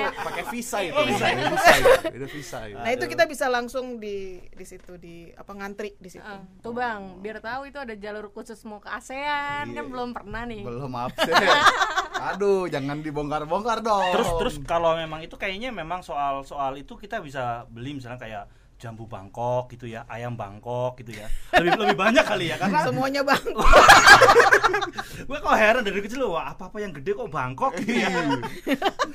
[0.02, 0.12] planet.
[0.20, 1.26] pakai visa itu Oh, visa.
[1.28, 1.92] Itu visa itu.
[2.12, 2.78] itu visa itu.
[2.78, 6.26] Nah itu kita bisa langsung di di situ di apa ngantri di situ.
[6.26, 9.84] Eh, tuh bang, biar tahu itu ada jalur khusus mau ke ASEAN kan Iya.
[9.86, 10.62] belum pernah nih.
[10.62, 11.30] belum absen
[12.30, 17.20] aduh jangan dibongkar-bongkar dong Terus terus kalau memang itu kayaknya memang soal soal itu kita
[17.20, 18.44] bisa beli misalnya kayak
[18.80, 21.28] jambu Bangkok gitu ya, ayam Bangkok gitu ya.
[21.54, 23.44] Lebih lebih banyak kali ya karena Semuanya bang.
[25.28, 28.08] gue kok heran dari kecil loh, wah apa apa yang gede kok Bangkok gitu ya.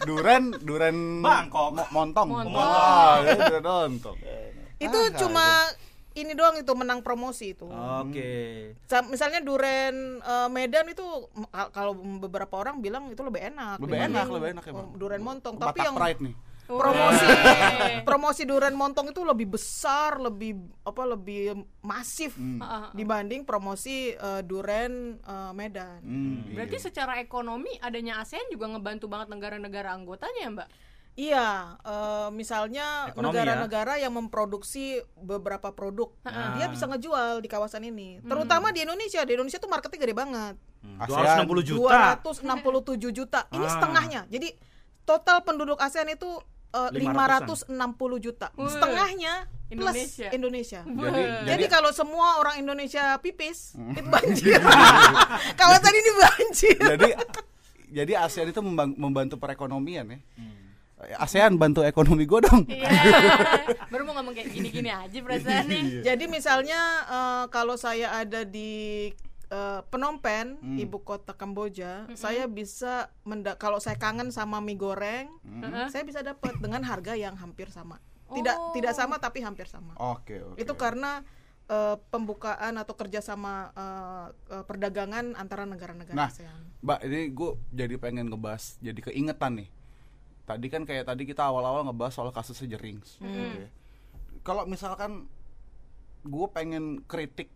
[0.05, 1.73] duren duren Bangkok.
[1.73, 2.55] mo- montong Montong.
[2.55, 4.17] Wah, ya, duren montong
[4.75, 5.47] itu Ah, cuma
[6.15, 7.65] ini doang itu menang promosi itu.
[7.67, 8.31] Oke.
[8.85, 11.03] Sa- Misalnya duren eh, Medan itu
[11.73, 13.81] kalau beberapa orang bilang itu lebih enak.
[13.81, 15.57] Lebih enak, lebih enak eh, Duren Montong.
[15.57, 16.35] Tapi Batak yang Pride nih
[16.67, 18.03] promosi Wih.
[18.03, 22.59] promosi duren Montong itu lebih besar, lebih apa lebih masif Hmm.
[22.59, 22.87] Ah, ah.
[22.91, 26.01] dibanding promosi eh, duren eh, Medan.
[26.01, 26.85] Hmm, Berarti iya.
[26.85, 30.69] secara ekonomi adanya ASEAN juga ngebantu banget negara-negara anggotanya ya mbak?
[31.15, 31.49] Iya,
[31.79, 36.11] eh, misalnya negara-negara yang memproduksi beberapa produk,
[36.59, 38.19] dia bisa ngejual di kawasan ini.
[38.19, 39.23] Terutama di Indonesia.
[39.23, 40.59] Di Indonesia tuh marketnya gede banget.
[40.83, 41.47] Hmm, ASEAN.
[41.47, 42.19] 260 juta.
[42.19, 43.41] 267 juta.
[43.49, 43.71] Ini Ah.
[43.71, 44.21] setengahnya.
[44.27, 44.59] Jadi
[45.07, 46.27] total penduduk ASEAN itu
[46.75, 47.43] eh, 500-an.
[47.71, 48.47] 560 juta.
[48.59, 48.67] Wih.
[48.67, 49.35] Setengahnya
[49.71, 50.29] plus Indonesia.
[50.35, 50.81] Indonesia.
[50.83, 51.23] jadi
[51.55, 54.59] Jadi kalau semua orang Indonesia pipis, itu banjir.
[55.61, 56.79] Kawasan ini banjir.
[56.79, 57.11] jadi
[57.95, 58.59] jadi ASEAN itu
[58.99, 60.19] membantu perekonomian ya
[61.21, 62.89] ASEAN bantu ekonomi gue dong Iya.
[63.93, 66.03] Baru mau ngomong kayak gini-gini aja perasaan nih.
[66.03, 69.11] Jadi misalnya eh, kalau saya ada di
[69.55, 70.77] eh, Phnom Penh, Hmm.
[70.77, 75.87] ibu kota Kamboja, saya bisa menda kalau saya kangen sama mie goreng, Heeh.
[75.89, 78.03] saya bisa dapat dengan harga yang hampir sama.
[78.27, 78.73] Tidak Oh.
[78.73, 79.95] tidak sama tapi hampir sama.
[79.95, 81.23] oke oke Itu karena
[81.65, 86.61] eh, pembukaan atau kerjasama eh, eh, perdagangan antara negara-negara Nah, ASEAN.
[86.83, 89.69] Mbak, ini gue jadi pengen ngebahas, jadi keingetan nih.
[90.45, 93.17] Tadi kan kayak tadi kita awal-awal ngebahas soal kasusnya Jerings.
[93.17, 93.33] gitu
[93.65, 93.71] ya.
[94.43, 95.25] Kalau misalkan
[96.23, 97.49] gue pengen kritik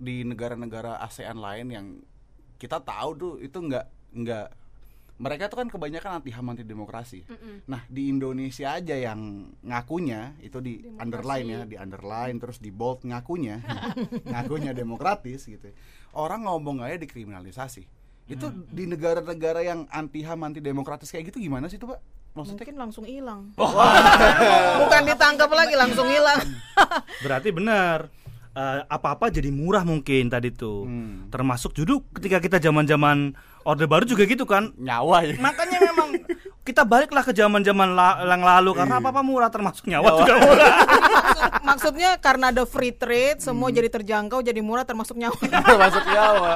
[0.00, 1.86] di negara-negara ASEAN lain yang
[2.56, 3.86] kita tahu tuh itu nggak
[4.16, 4.46] nggak
[5.20, 7.28] mereka tuh kan kebanyakan anti ham anti demokrasi.
[7.68, 13.04] Nah di Indonesia aja yang ngakunya itu di underline ya, di underline terus di bold
[13.04, 13.60] ngakunya,
[14.32, 15.68] ngakunya demokratis gitu.
[16.16, 17.84] Orang ngomong aja dikriminalisasi.
[18.32, 22.00] Itu di negara-negara yang anti ham anti demokratis kayak gitu gimana sih tuh pak?
[22.30, 23.52] Maksudnya Mungkin langsung hilang.
[23.60, 24.86] Oh.
[24.86, 26.40] Bukan ditangkap lagi langsung hilang.
[27.20, 28.08] Berarti benar.
[28.50, 30.82] Eh, apa-apa jadi murah mungkin tadi tuh.
[30.82, 31.30] Hmm.
[31.30, 33.30] Termasuk dulu ketika kita zaman-zaman
[33.62, 34.74] Orde Baru juga gitu kan.
[34.74, 35.38] nyawa ya.
[35.38, 36.08] Makanya memang
[36.66, 39.02] kita baliklah ke zaman-zaman la- yang lalu karena Iya.
[39.02, 40.66] apa-apa murah termasuk nyawa juga murah.
[41.10, 43.76] Maksud- maksudnya karena ada free trade, semua Hmm.
[43.76, 45.38] jadi terjangkau, jadi murah termasuk nyawa.
[45.86, 46.52] Masuk nyawa.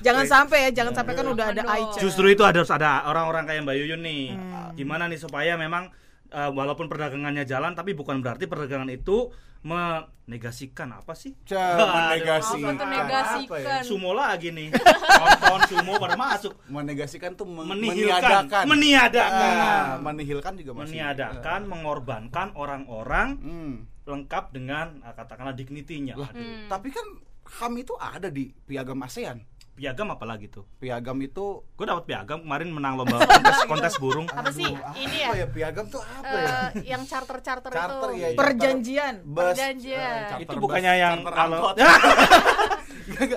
[0.00, 1.74] jangan sampai ya, jangan sampai kan udah ada Aduh.
[1.78, 1.98] Aicha.
[2.00, 4.24] Justru itu ada harus ada orang-orang kayak Mbak Yuyun nih.
[4.34, 4.74] Hmm.
[4.74, 5.94] Gimana nih supaya memang
[6.26, 9.28] eh, walaupun perdagangannya jalan tapi bukan berarti perdagangan itu
[9.64, 11.32] menegasikan apa sih?
[11.42, 11.88] Cah, Aduh.
[11.88, 12.68] menegasikan.
[12.70, 13.80] Apa tuh negasikan?
[13.80, 14.68] Sumo lagi nih.
[14.70, 16.52] Nonton sumo pada masuk.
[16.66, 18.44] Menegasikan tuh men- Menihilkan.
[18.44, 18.64] meniadakan.
[18.66, 19.54] Meniadakan.
[19.56, 20.94] Ah, menihilkan juga masih.
[20.94, 23.74] Meniadakan, mengorbankan orang-orang Hmm.
[24.04, 26.14] lengkap dengan eh, katakanlah dignitinya.
[26.14, 27.06] Lah, Aduh, tapi kan
[27.44, 29.40] HAM itu ada di piagam ASEAN.
[29.74, 30.62] Piagam apalagi tuh?
[30.78, 34.26] Piagam itu Gue dapat piagam kemarin menang lomba kontes, kontes burung.
[34.28, 34.70] Apa sih?
[34.70, 35.46] Aduh, Ini apa ya?
[35.48, 36.46] Piagam tuh apa ya?
[36.70, 38.22] Eh, yang charter-charter Charter itu.
[38.22, 38.28] ya.
[38.34, 40.14] Perjanjian, Bus, Perjanjian.
[40.30, 41.60] charter Itu bus, bukannya yang charter kalau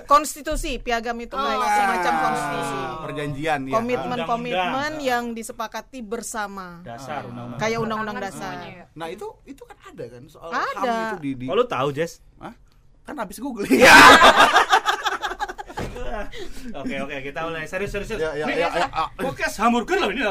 [0.08, 2.78] konstitusi, piagam itu Oh, semacam Nah, konstitusi.
[3.02, 3.74] Perjanjian ya.
[3.74, 4.96] Komitmen-komitmen Undang-undang.
[5.02, 6.80] yang disepakati bersama.
[6.84, 7.60] dasar undang-undang.
[7.60, 8.54] Kayak undang-undang dasar.
[8.64, 8.86] ya.
[8.94, 10.86] Nah, itu itu kan ada kan soal Ada.
[10.86, 12.22] HAM itu di, di Oh lu tahu Jess?
[12.38, 12.54] Hah?
[13.04, 13.82] Kan habis googling.
[16.80, 18.10] Oke oke kita mulai serius serius.
[18.10, 18.24] serius.
[18.24, 19.08] Ya, ya, Nih, ya, ya, ah.
[19.14, 20.22] Podcast hamburger loh ini.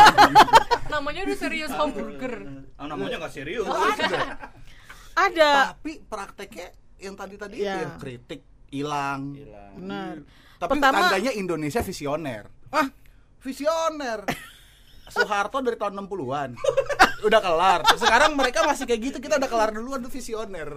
[0.92, 2.34] Namanya udah serius hamburger.
[2.78, 3.66] Oh, namanya nggak serius.
[5.14, 5.74] Ada.
[5.74, 7.74] Tapi prakteknya yang tadi-tadi Ya.
[7.74, 9.20] itu yang kritik hilang.
[9.76, 10.14] Benar.
[10.58, 12.50] Tapi Pertama- tandanya Indonesia visioner.
[12.70, 12.88] Ah,
[13.38, 14.26] visioner.
[15.08, 16.50] Soeharto dari tahun 60-an.
[17.24, 17.80] Udah kelar.
[17.96, 20.68] Sekarang mereka masih kayak gitu, kita udah kelar duluan tuh visioner.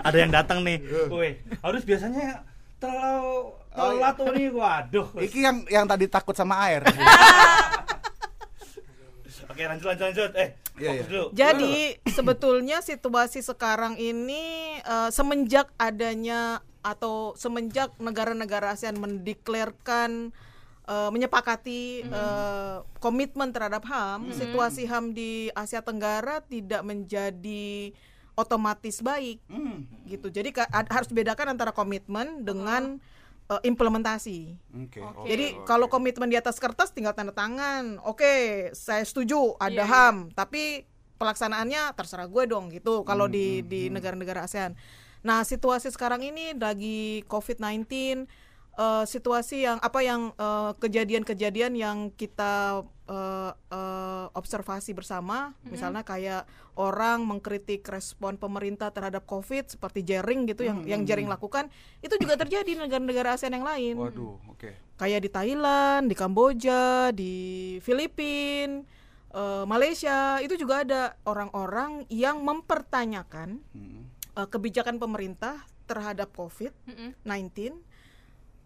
[0.00, 0.80] Ada yang datang nih.
[1.06, 2.48] Woi, harus biasanya
[2.82, 4.12] Terlalu Oh, iya.
[4.12, 5.06] telat tuh nih, waduh.
[5.16, 6.84] Iki yang yang tadi takut sama air.
[9.48, 10.32] Oke, lanjut lanjut lanjut.
[10.36, 11.02] Eh, Iya, iya.
[11.04, 11.24] dulu.
[11.36, 11.74] Jadi
[12.08, 20.32] sebetulnya situasi sekarang ini eh, semenjak adanya atau semenjak negara-negara ASEAN mendeklarkan
[20.88, 27.92] eh, menyepakati eh, komitmen terhadap HAM, situasi HAM di Asia Tenggara tidak menjadi
[28.34, 29.84] otomatis baik Hmm.
[30.04, 30.28] gitu.
[30.28, 32.96] Jadi ka- ad- harus dibedakan antara komitmen dengan
[33.44, 34.54] eh, implementasi.
[34.78, 34.98] Oke.
[34.98, 35.18] Oke.
[35.18, 35.66] oke, Jadi oke.
[35.66, 37.98] kalau komitmen di atas kertas tinggal tanda tangan.
[38.02, 38.30] Oke,
[38.72, 39.90] saya setuju ada Iya, iya.
[40.08, 44.72] HAM, tapi pelaksanaannya terserah gue dong gitu kalau di Hmm, di negara-negara ASEAN.
[45.20, 48.26] Nah, situasi sekarang ini lagi COVID-19
[48.74, 56.48] eh, situasi yang apa yang eh, kejadian-kejadian yang kita eh, eh, observasi bersama, misalnya kayak
[56.80, 61.68] orang mengkritik respon pemerintah terhadap COVID seperti Jering gitu yang yang Jering lakukan,
[62.00, 63.94] itu juga terjadi di negara-negara ASEAN yang lain.
[64.00, 64.70] Waduh, oke.
[64.96, 67.34] kayak di Thailand, di Kamboja, di
[67.82, 68.86] Filipina,
[69.34, 74.06] eh, Malaysia itu juga ada orang-orang yang mempertanyakan Hmm.
[74.32, 77.76] eh, kebijakan pemerintah terhadap COVID-19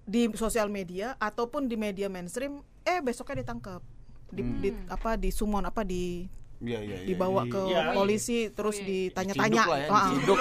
[0.07, 2.63] di sosial media ataupun di media mainstream.
[2.81, 3.83] Eh besoknya ditangkap,
[4.31, 6.25] di, di- apa di sumon apa di
[6.57, 7.05] Iya, iya, iya.
[7.05, 7.93] dibawa ke Iya.
[7.93, 9.13] polisi terus Oh, iya.
[9.13, 10.39] ditanya-tanya, Diciduk ya, Ah, diciduk.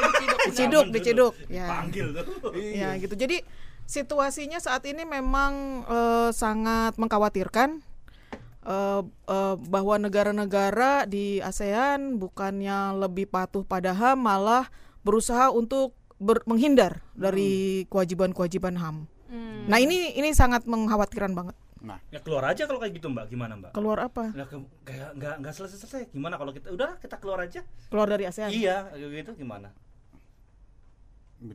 [0.48, 1.66] diciduk, diciduk, ya.
[1.68, 2.26] Panggil tuh.
[2.56, 3.14] Ya gitu.
[3.14, 3.44] Jadi
[3.84, 7.84] situasinya saat ini memang eh, sangat mengkhawatirkan
[8.64, 14.72] eh, eh, bahwa negara-negara di ASEAN bukannya lebih patuh pada HAM malah
[15.04, 19.12] berusaha untuk ber- menghindar dari kewajiban-kewajiban HAM.
[19.30, 19.66] Hmm.
[19.68, 21.56] Nah ini ini sangat mengkhawatirkan banget.
[21.86, 23.30] Nah, Ya keluar aja kalau kayak gitu, Mbak.
[23.30, 23.72] Gimana, Mbak?
[23.78, 24.34] Keluar apa?
[24.34, 24.58] Nah, ke,
[24.90, 26.04] kayak nggak nggak selesai selesai.
[26.10, 27.62] Gimana kalau kita udah kita keluar aja?
[27.94, 28.50] Keluar dari ASEAN.
[28.50, 29.70] Iya, gitu gimana?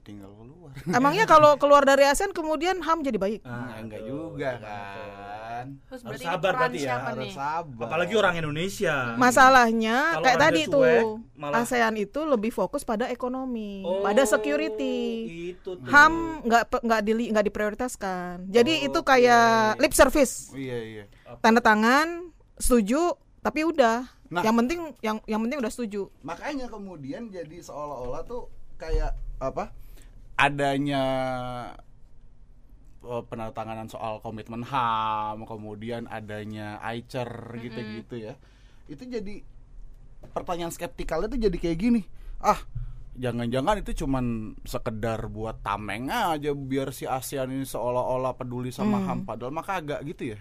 [0.01, 0.71] Tinggal keluar.
[0.97, 3.41] Emangnya kalau keluar dari ASEAN kemudian HAM jadi baik?
[3.43, 5.65] Nah, enggak tuh, juga kan.
[5.85, 7.87] Terus Harus sabar berarti ya, Harus sabar.
[7.91, 9.19] Apalagi orang Indonesia.
[9.19, 14.23] Masalahnya Kalau kayak tadi cuek, tuh malah- ASEAN itu lebih fokus pada ekonomi, Oh, pada
[14.25, 14.99] security.
[15.53, 15.85] Itu tuh.
[15.85, 18.49] HAM nggak nggak dili nggak diprioritaskan.
[18.49, 19.09] Jadi itu Oke.
[19.11, 21.05] kayak lip service, Oh, iya, iya.
[21.41, 24.07] tanda tangan, setuju, tapi udah.
[24.31, 24.47] Nah.
[24.47, 26.07] Yang penting yang yang penting udah setuju.
[26.23, 28.47] Makanya kemudian jadi seolah-olah tuh
[28.81, 29.77] kayak apa?
[30.41, 31.05] Adanya
[33.05, 38.35] eh, penandatanganan soal komitmen HAM, kemudian adanya ICER gitu-gitu ya.
[38.89, 39.45] Itu jadi
[40.33, 42.03] pertanyaan skeptikalnya tuh jadi kayak gini.
[42.41, 42.61] Ah,
[43.21, 44.25] jangan-jangan itu cuman
[44.65, 50.01] sekedar buat tameng aja biar si ASEAN ini seolah-olah peduli sama HAM padahal mah kagak
[50.05, 50.39] gitu ya.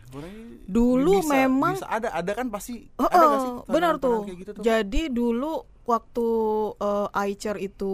[0.66, 4.24] Dulu bisa- memang- bisa ada ada kan pasti Oh, ada nggak sih benar tuh.
[4.24, 4.64] kayak gitu tuh?
[4.64, 6.28] Jadi dulu waktu
[6.78, 7.92] uh, ICER itu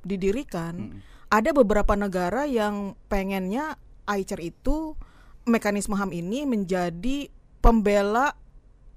[0.00, 0.98] didirikan, Mm.
[1.28, 4.94] ada beberapa negara yang pengennya ICER itu
[5.42, 7.26] mekanisme HAM ini menjadi
[7.58, 8.38] pembela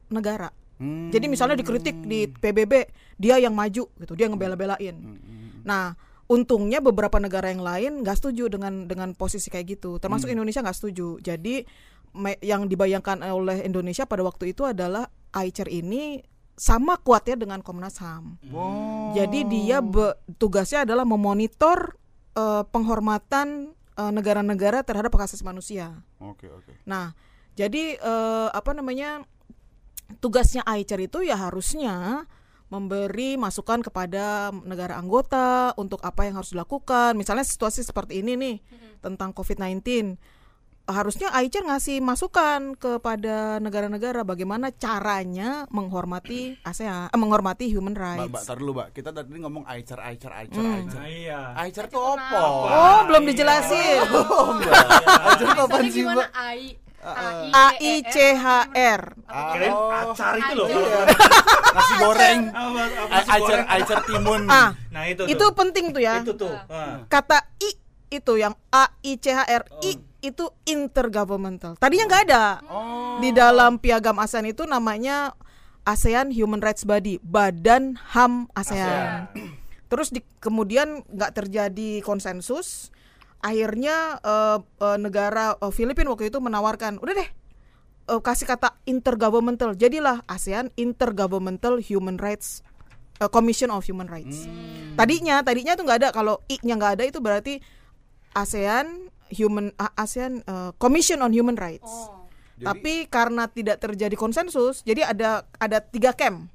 [0.07, 0.53] negara.
[0.75, 1.07] Hmm.
[1.07, 2.73] Jadi misalnya dikritik di PBB,
[3.15, 4.95] dia yang maju gitu, dia ngebela-belain.
[4.95, 5.63] Hmm.
[5.63, 10.41] Nah, untungnya beberapa negara yang lain nggak setuju dengan dengan posisi kayak gitu, termasuk Hmm.
[10.41, 11.17] Indonesia nggak setuju.
[11.19, 11.63] Jadi
[12.11, 16.19] me- yang dibayangkan oleh Indonesia pada waktu itu adalah ICER ini
[16.55, 18.39] sama kuatnya dengan Komnas HAM.
[18.51, 19.11] Oh.
[19.11, 21.99] Jadi dia be- tugasnya adalah memonitor
[22.35, 26.03] eh, penghormatan eh, negara-negara terhadap hak asasi manusia.
[26.19, 26.83] Oke oke.
[26.83, 27.15] Nah,
[27.53, 29.23] jadi eh, apa namanya
[30.19, 32.25] tugasnya ICER itu ya harusnya
[32.65, 37.13] memberi masukan kepada negara anggota untuk apa yang harus dilakukan.
[37.13, 38.55] Misalnya situasi seperti ini nih
[38.99, 40.17] tentang COVID-19.
[40.85, 48.29] Harusnya ICER ngasih masukan kepada negara-negara bagaimana caranya menghormati ASEAN, eh, menghormati human Mbak, rights.
[48.29, 48.87] mbak, tar dulu, Mbak.
[48.93, 50.77] Kita tadi ngomong aicer, aicer, aicer, Hmm.
[50.77, 51.01] aicer.
[51.01, 51.41] Nah, iya.
[51.57, 52.37] Aicer tuh apa?
[52.37, 53.97] Oh, belum dijelasin.
[54.13, 54.61] Oh.
[54.61, 56.17] Aicer tuh apaan Tulisannya sih, gimana?
[56.21, 56.29] Mbak?
[56.37, 56.61] AI
[57.51, 59.01] A I C H R.
[59.23, 59.93] Kirain Oh.
[59.93, 60.67] acar itu loh.
[61.71, 62.39] Nasi goreng.
[62.49, 63.65] Apa, apa A- sih Aicer, goreng?
[63.69, 64.41] aicer timun.
[64.47, 66.19] Ah, Nah, itu itu penting tuh ya.
[66.19, 66.53] Itu tuh.
[66.65, 67.05] Ah.
[67.05, 67.69] kata i
[68.11, 69.91] itu yang a i c h r i
[70.21, 73.17] itu intergovernmental tadinya nggak ada Oh.
[73.19, 75.37] di dalam piagam ASEAN itu namanya
[75.83, 79.29] ASEAN Human Rights Body Badan HAM ASEAN,
[79.85, 82.89] terus di, kemudian nggak terjadi konsensus
[83.45, 87.29] akhirnya eh, eh, negara eh, Filipina waktu itu menawarkan udah deh
[88.09, 89.77] eh, kasih kata intergovernmental.
[89.77, 92.65] Jadilah ASEAN Intergovernmental Human Rights
[93.21, 94.49] eh, Commission of Human Rights.
[94.97, 96.09] Tadinya tadinya tuh nggak ada.
[96.09, 97.61] Kalau i-nya nggak ada itu berarti
[98.33, 101.85] ASEAN Human A- ASEAN eh, Commission on Human Rights.
[101.85, 102.25] Oh.
[102.55, 106.47] Jadi- tapi karena tidak terjadi konsensus jadi ada ada tiga camp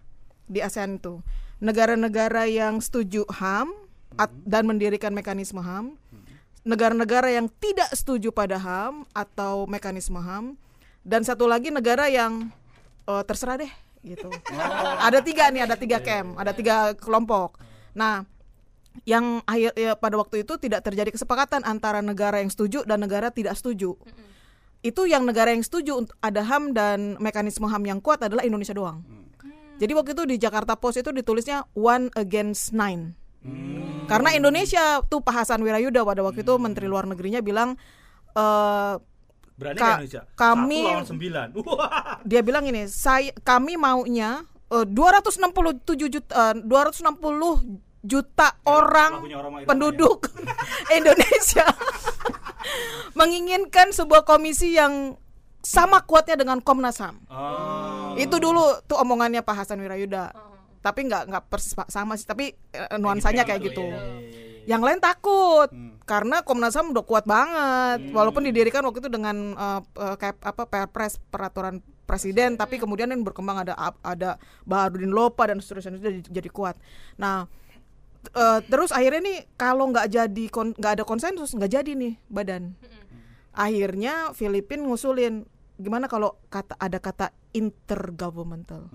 [0.48, 1.20] di ASEAN itu.
[1.60, 3.68] Negara-negara yang setuju HAM
[4.16, 5.99] at- dan mendirikan mekanisme HAM
[6.70, 10.54] negara-negara yang tidak setuju pada HAM atau mekanisme HAM
[11.02, 12.46] dan satu lagi negara yang
[13.10, 13.72] eh, terserah deh
[14.06, 14.30] gitu.
[15.06, 17.60] Ada tiga nih, ada tiga camp, ada tiga kelompok.
[17.92, 18.24] Nah,
[19.04, 23.28] yang akhir ya, pada waktu itu tidak terjadi kesepakatan antara negara yang setuju dan negara
[23.28, 23.96] tidak setuju.
[24.80, 28.72] Itu yang negara yang setuju untuk ada HAM dan mekanisme HAM yang kuat adalah Indonesia
[28.72, 29.04] doang.
[29.80, 33.19] Jadi waktu itu di Jakarta Post itu ditulisnya one against nine.
[34.04, 37.78] Karena Indonesia tuh Pak Hasan Wirayuda pada waktu itu Menteri Luar Negerinya bilang
[38.34, 38.94] eh,
[39.56, 40.22] Berani Ka- Indonesia?
[40.36, 40.88] kami-
[42.30, 49.52] dia bilang ini, saya kami maunya eh, 267 juta eh, 260 juta orang lagunya orang
[49.60, 50.18] Irama penduduk
[50.98, 51.68] Indonesia
[53.12, 55.16] menginginkan sebuah komisi yang
[55.60, 57.20] sama kuatnya dengan Komnas HAM.
[57.28, 58.16] Oh.
[58.16, 60.32] Itu dulu tuh omongannya Pak Hasan Wirayuda.
[60.80, 63.84] Tapi nggak nggak persis sama sih, tapi eh, nuansanya kayak gitu.
[63.84, 64.68] Iya, iya, iya.
[64.76, 65.68] Yang lain takut
[66.08, 70.62] karena Komnas HAM udah kuat banget, walaupun didirikan waktu itu dengan eh, eh, kayak apa
[70.66, 76.20] Perpres peraturan presiden, tapi kemudian yang berkembang ada ada Baharudin Lopa dan seterusnya itu jadi,
[76.42, 76.74] jadi kuat.
[77.20, 77.46] Nah
[78.34, 82.74] eh, terus akhirnya nih kalau nggak jadi kon- nggak ada konsensus nggak jadi nih badan.
[83.50, 85.46] Akhirnya Filipina ngusulin
[85.80, 88.92] gimana kalau kata ada kata intergovernmental.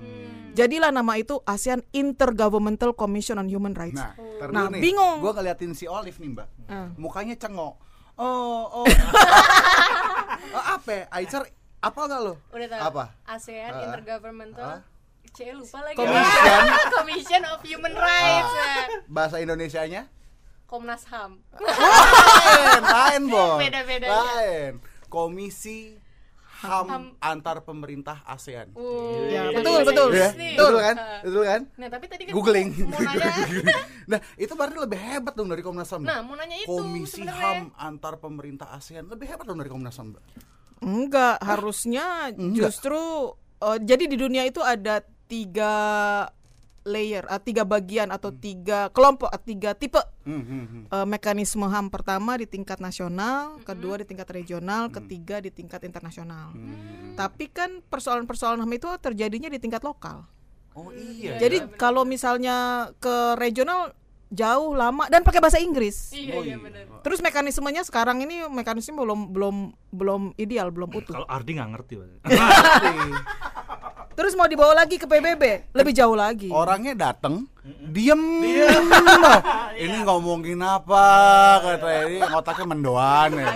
[0.54, 3.98] Jadilah nama itu ASEAN Intergovernmental Commission on Human Rights.
[3.98, 4.80] Nah, ntar Nah, nih.
[4.80, 5.20] bingung.
[5.20, 6.48] Gua ngeliatin si Olive nih, Mbak.
[6.66, 6.88] Ah.
[6.96, 7.76] Mukanya cengok.
[8.16, 8.86] Oh, oh.
[10.56, 11.12] oh apa?
[11.12, 11.44] Aicer
[11.82, 12.40] apa gak lo?
[12.50, 12.82] Udah tahu.
[12.88, 13.04] Apa?
[13.28, 13.82] ASEAN Ah.
[13.86, 14.64] Intergovernmental.
[14.64, 14.82] Ah.
[15.36, 16.00] Cie lupa lagi.
[16.00, 16.64] Commission.
[16.96, 18.52] Commission of Human Rights.
[18.56, 18.88] eh.
[19.06, 20.08] Bahasa Indonesianya?
[20.66, 21.44] Komnas HAM.
[21.60, 23.60] lain, lain, Bos.
[23.62, 24.16] Beda-bedanya.
[24.16, 24.74] Lain.
[25.06, 25.94] Komisi
[26.56, 27.04] HAM, HAM.
[27.20, 28.72] antar pemerintah ASEAN.
[28.74, 30.10] Uh, Ya, jadi betul, bahasa betul.
[30.10, 30.96] Ya, betul kan?
[30.96, 31.20] Ah.
[31.20, 31.62] Betul kan?
[31.76, 32.70] Nah, tapi tadi kan Googling.
[32.88, 33.32] mau nanya.
[34.12, 36.02] nah, itu berarti lebih hebat dong dari Komnas HAM.
[36.02, 37.44] Nah, mau nanya itu Komisi sebenarnya.
[37.44, 40.24] HAM antar pemerintah ASEAN lebih hebat dong dari Komnas HAM, Mbak.
[40.82, 42.72] Enggak, harusnya Enggak.
[42.72, 43.02] justru
[43.60, 45.74] eh, jadi di dunia itu ada tiga
[46.86, 50.84] layer, eh, tiga bagian atau tiga kelompok, eh, tiga tipe Hmm, hmm, hmm.
[50.90, 56.54] eh, mekanisme HAM pertama di tingkat nasional, kedua di tingkat regional, ketiga di tingkat internasional.
[57.14, 60.26] Tapi kan persoalan-persoalan HAM itu terjadinya di tingkat lokal.
[60.76, 61.42] Oh iya.
[61.42, 63.96] Jadi kalau misalnya ke regional
[64.34, 66.12] jauh lama dan pakai bahasa Inggris.
[66.12, 66.58] Iya, Oh, iya iya.
[66.60, 66.84] benar.
[67.06, 69.56] Terus mekanismenya sekarang ini mekanisme belum belum
[69.94, 71.14] belum ideal, belum utuh.
[71.16, 71.94] Kalau Ardi nggak ngerti.
[74.16, 76.48] Terus mau dibawa lagi ke PBB, lebih jauh lagi.
[76.48, 77.52] Orangnya dateng,
[77.92, 78.16] diem,
[79.84, 81.06] ini ngomongin apa?
[81.60, 83.52] Kata ini otaknya mendoan ya,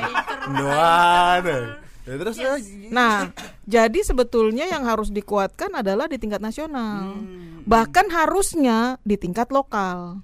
[0.51, 1.41] mendoan.
[1.47, 1.59] ya.
[2.03, 2.59] Terus ya,
[2.91, 3.31] Nah,
[3.63, 7.15] jadi sebetulnya yang harus dikuatkan adalah di tingkat nasional.
[7.63, 10.19] Bahkan harusnya di tingkat lokal.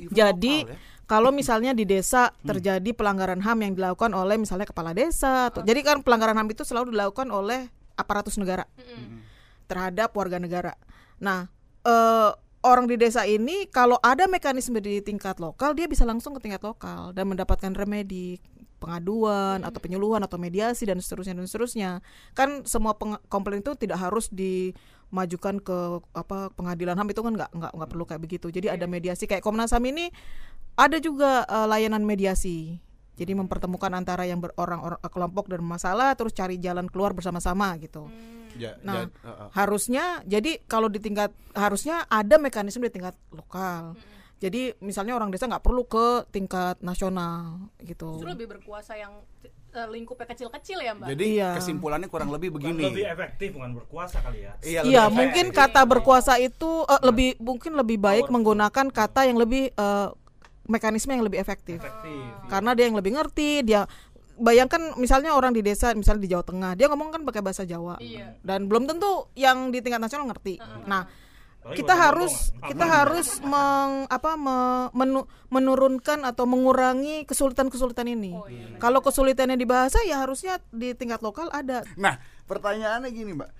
[0.00, 0.78] event Jadi lokal ya.
[1.06, 5.84] kalau misalnya di desa terjadi pelanggaran HAM yang dilakukan oleh misalnya kepala desa atau jadi
[5.84, 7.68] kan pelanggaran HAM itu selalu dilakukan oleh
[8.00, 8.64] aparatus negara
[9.66, 10.74] terhadap warga negara.
[11.22, 11.50] Nah,
[11.86, 12.30] eh,
[12.62, 16.62] orang di desa ini kalau ada mekanisme di tingkat lokal dia bisa langsung ke tingkat
[16.62, 18.38] lokal dan mendapatkan remedi
[18.82, 21.90] pengaduan atau penyuluhan atau mediasi dan seterusnya dan seterusnya.
[22.34, 25.78] Kan semua peng- komplain itu tidak harus dimajukan ke
[26.18, 28.46] apa pengadilan HAM itu kan nggak nggak nggak perlu kayak begitu.
[28.50, 30.10] Jadi ada mediasi kayak Komnas HAM ini
[30.74, 32.82] ada juga eh, layanan mediasi.
[33.12, 38.08] Jadi mempertemukan antara yang berorang orang kelompok dan masalah terus cari jalan keluar bersama-sama gitu.
[38.56, 39.48] Ya, Nah, ya, uh, uh.
[39.52, 43.96] harusnya jadi kalau di tingkat harusnya ada mekanisme di tingkat lokal.
[44.42, 48.18] Jadi misalnya orang desa nggak perlu ke tingkat nasional gitu.
[48.18, 49.22] Justru lebih berkuasa yang
[49.72, 51.08] eh, lingkupnya kecil-kecil ya, Mbak.
[51.16, 51.50] Jadi Iya.
[51.56, 52.92] kesimpulannya kurang lebih begini.
[52.92, 54.52] lebih efektif bukan berkuasa kali ya.
[54.60, 55.62] Iya, Iya, mungkin efektif.
[55.64, 60.08] kata berkuasa itu eh, lebih mungkin lebih baik menggunakan kata yang lebih eh,
[60.72, 61.76] mekanisme yang lebih efektif.
[61.76, 62.24] Efektif.
[62.48, 63.84] Karena dia yang lebih ngerti, dia
[64.40, 68.00] bayangkan misalnya orang di desa misalnya di Jawa Tengah, dia ngomong kan pakai bahasa Jawa.
[68.00, 68.40] Iya.
[68.40, 70.56] Dan belum tentu yang di tingkat nasional ngerti.
[70.88, 71.04] Nah,
[71.62, 78.34] Apalagi kita harus kita harus meng, apa me- menu- menurunkan atau mengurangi kesulitan-kesulitan ini.
[78.34, 81.86] Oh, iya, Kalau kesulitannya di bahasa ya harusnya di tingkat lokal ada.
[81.94, 82.18] Nah,
[82.50, 83.50] pertanyaannya gini, Mbak.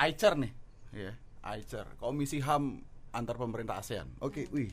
[0.00, 0.52] Aicer nih,
[0.96, 1.12] ya.
[1.44, 2.80] Aicer, Komisi HAM
[3.12, 4.08] antar pemerintah ASEAN.
[4.24, 4.72] Oke, wih.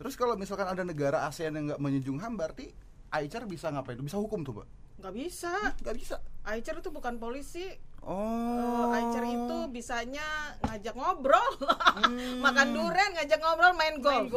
[0.00, 2.72] Terus kalau misalkan ada negara ASEAN yang nggak menjunjung HAM, berarti
[3.12, 4.00] Aicer bisa ngapain?
[4.00, 4.68] Bisa hukum tuh, Mbak?
[4.96, 5.52] Nggak bisa.
[5.84, 6.14] Nggak bisa.
[6.40, 7.68] Aicer itu bukan polisi.
[8.00, 8.88] Oh.
[8.96, 10.24] Aicer itu bisanya
[10.64, 11.52] ngajak ngobrol,
[12.48, 14.32] makan durian, ngajak ngobrol, main golf,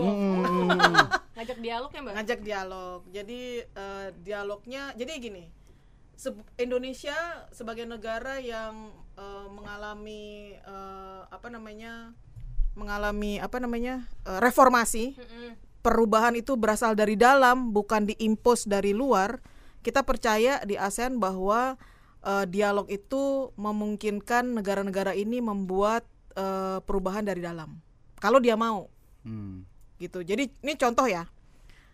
[1.39, 2.13] Ngajak dialog ya, Mbak?
[2.19, 2.99] ngajak dialog.
[3.07, 5.47] Jadi eh, dialognya, jadi gini,
[6.13, 7.15] se- Indonesia
[7.55, 12.11] sebagai negara yang eh, mengalami eh, apa namanya,
[12.73, 15.17] mengalami apa namanya eh, reformasi,
[15.85, 19.43] perubahan itu berasal dari dalam bukan diimpos dari luar,
[19.85, 21.75] kita percaya di ASEAN bahwa
[22.25, 27.77] eh, dialog itu memungkinkan negara-negara ini membuat eh, perubahan dari dalam.
[28.17, 28.89] Kalau dia mau
[29.23, 29.63] Hmm.
[30.03, 30.19] gitu.
[30.19, 31.23] Jadi ini contoh ya.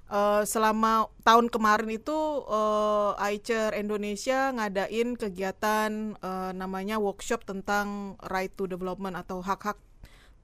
[0.09, 2.17] Eh, selama tahun kemarin itu
[2.49, 9.77] eh, Aicer Indonesia ngadain kegiatan eh, namanya workshop tentang right to development atau hak-hak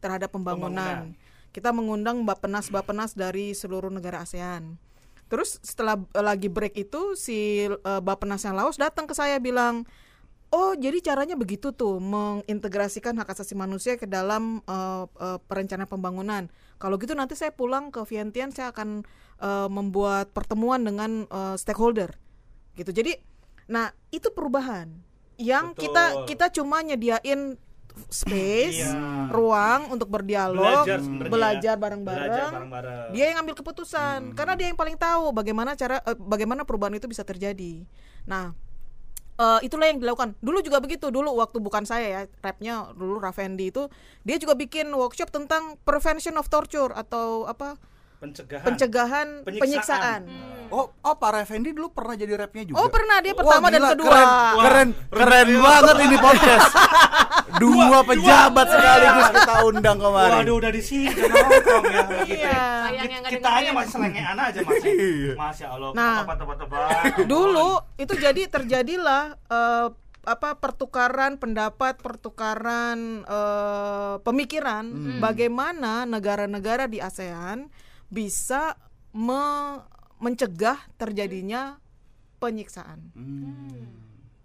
[0.05, 1.17] terhadap pembangunan.
[1.49, 4.77] Kita mengundang bapenas-bapenas dari seluruh negara ASEAN.
[5.25, 9.89] Terus setelah eh, lagi break itu si eh, bapenas yang Laos datang ke saya bilang,
[10.53, 16.47] Oh, jadi caranya begitu tuh mengintegrasikan hak asasi manusia ke dalam eh, eh, perencanaan pembangunan.
[16.77, 19.01] Kalau gitu nanti saya pulang ke Vientiane saya akan
[19.41, 22.13] eh, membuat pertemuan dengan eh, stakeholder.
[22.77, 22.93] Gitu.
[22.93, 23.17] Jadi
[23.65, 24.93] nah, itu perubahan
[25.35, 26.25] yang kita Betul.
[26.31, 27.59] kita cuma nyediain
[28.07, 29.31] space, Iya.
[29.31, 30.85] ruang untuk berdialog,
[31.27, 33.11] Belajar bareng-bareng.
[33.11, 37.07] Dia yang ambil keputusan karena dia yang paling tahu bagaimana cara eh, bagaimana perubahan itu
[37.07, 37.83] bisa terjadi.
[38.27, 38.53] Nah,
[39.35, 40.35] eh, itulah yang dilakukan.
[40.39, 41.11] Dulu juga begitu.
[41.11, 43.87] Dulu waktu bukan saya ya, rapnya dulu Ravendi itu
[44.23, 47.75] dia juga bikin workshop tentang prevention of torture atau apa
[48.31, 48.65] pencegahan.
[48.65, 49.61] pencegahan Penyiksaan.
[49.61, 50.21] penyiksaan.
[50.73, 52.81] Oh, oh Pak Effendi dulu pernah jadi rapnya juga.
[52.81, 54.09] Oh pernah dia Wah, pertama dan gila, kedua.
[54.09, 56.73] Keren, keren, keren banget ini podcast.
[57.55, 60.43] Dua pejabat sekaligus kita undang kemarin.
[60.43, 62.35] Waduh udah di sini udah nongkrong ya sama kita.
[62.35, 62.59] Iya.
[62.59, 64.91] Sayang yang nggak Kita hanya masih selengean aja masih.
[65.05, 65.33] Iya.
[65.37, 65.89] Masya Allah.
[65.95, 67.15] Nah, apa tebak-tebak.
[67.29, 69.87] Dulu itu jadi terjadilah eh,
[70.25, 74.85] apa pertukaran pendapat, pertukaran eh, pemikiran
[75.21, 77.69] bagaimana negara-negara di ASEAN
[78.07, 78.77] bisa
[79.11, 79.83] me-
[80.17, 81.79] mencegah terjadinya
[82.37, 83.11] penyiksaan.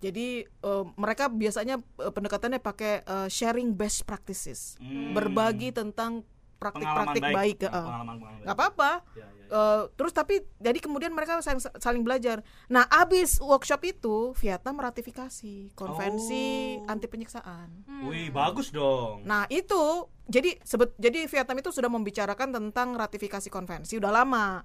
[0.01, 5.13] Jadi eh, mereka biasanya eh, pendekatannya pakai eh, sharing best practices, Hmm.
[5.13, 6.25] berbagi tentang
[6.61, 7.35] praktik-praktik baik.
[7.35, 7.57] baik.
[7.63, 7.71] eh.
[7.71, 8.93] Pengalaman-pengalaman nggak apa-apa.
[9.17, 9.49] Ya, ya, ya.
[9.51, 12.39] Eh, terus tapi jadi kemudian mereka saling, saling belajar.
[12.69, 16.47] Nah, abis workshop itu Vietnam ratifikasi konvensi
[16.79, 16.87] Oh.
[16.87, 17.69] anti penyiksaan.
[18.05, 19.25] Wih bagus dong.
[19.25, 24.63] Nah itu jadi sebet jadi Vietnam itu sudah membicarakan tentang ratifikasi konvensi udah lama.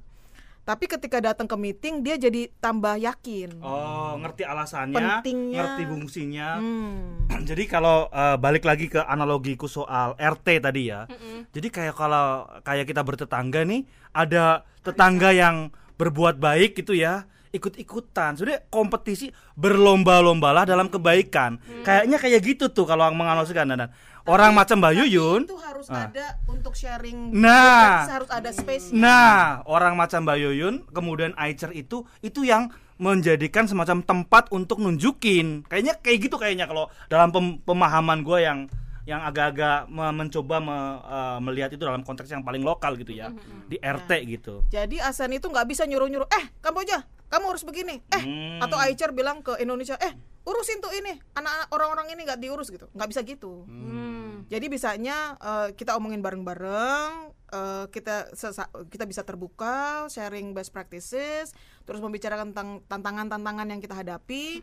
[0.66, 3.62] Tapi ketika datang ke meeting dia jadi tambah yakin.
[3.62, 5.62] Oh ngerti alasannya, Pentingnya.
[5.62, 6.50] ngerti fungsinya.
[6.58, 7.30] Hmm.
[7.50, 11.06] Jadi kalau eh, balik lagi ke analogiku soal RT tadi ya.
[11.54, 15.70] Jadi kayak kalau kayak kita bertetangga nih, ada tetangga yang
[16.02, 18.36] berbuat baik gitu ya, ikut-ikutan.
[18.36, 21.56] Sudah kompetisi berlomba-lombalah dalam kebaikan.
[21.82, 23.90] Kayaknya kayak gitu tuh kalau menganalogikan dan
[24.26, 25.42] orang macam Mbak Tapi Yuyun.
[25.46, 26.08] itu harus Ah.
[26.08, 27.32] ada untuk sharing.
[27.32, 28.04] Nah.
[28.08, 28.90] harus ada space.
[28.90, 35.64] Nah, orang macam Mbak Yuyun, kemudian Aicer itu itu yang menjadikan semacam tempat untuk nunjukin.
[35.64, 38.60] Kayaknya kayak gitu kayaknya kalau dalam pem- pemahaman gue yang
[39.06, 43.30] yang agak-agak me- mencoba me- eh, melihat itu dalam konteks yang paling lokal gitu ya
[43.64, 44.66] di RT gitu.
[44.68, 48.62] Jadi ASEAN itu nggak bisa nyuruh-nyuruh, eh kamu aja, kamu harus begini, eh Hmm.
[48.62, 50.14] atau Aicer bilang ke Indonesia, eh
[50.46, 53.66] urusin tuh ini, anak-anak orang-orang ini nggak diurus gitu, nggak bisa gitu.
[53.66, 54.46] Hmm.
[54.46, 57.12] Jadi bisanya eh, kita omongin bareng-bareng,
[57.50, 61.50] eh, kita sesa- kita bisa terbuka, sharing best practices,
[61.84, 64.62] terus membicarakan tentang tantangan-tantangan yang kita hadapi.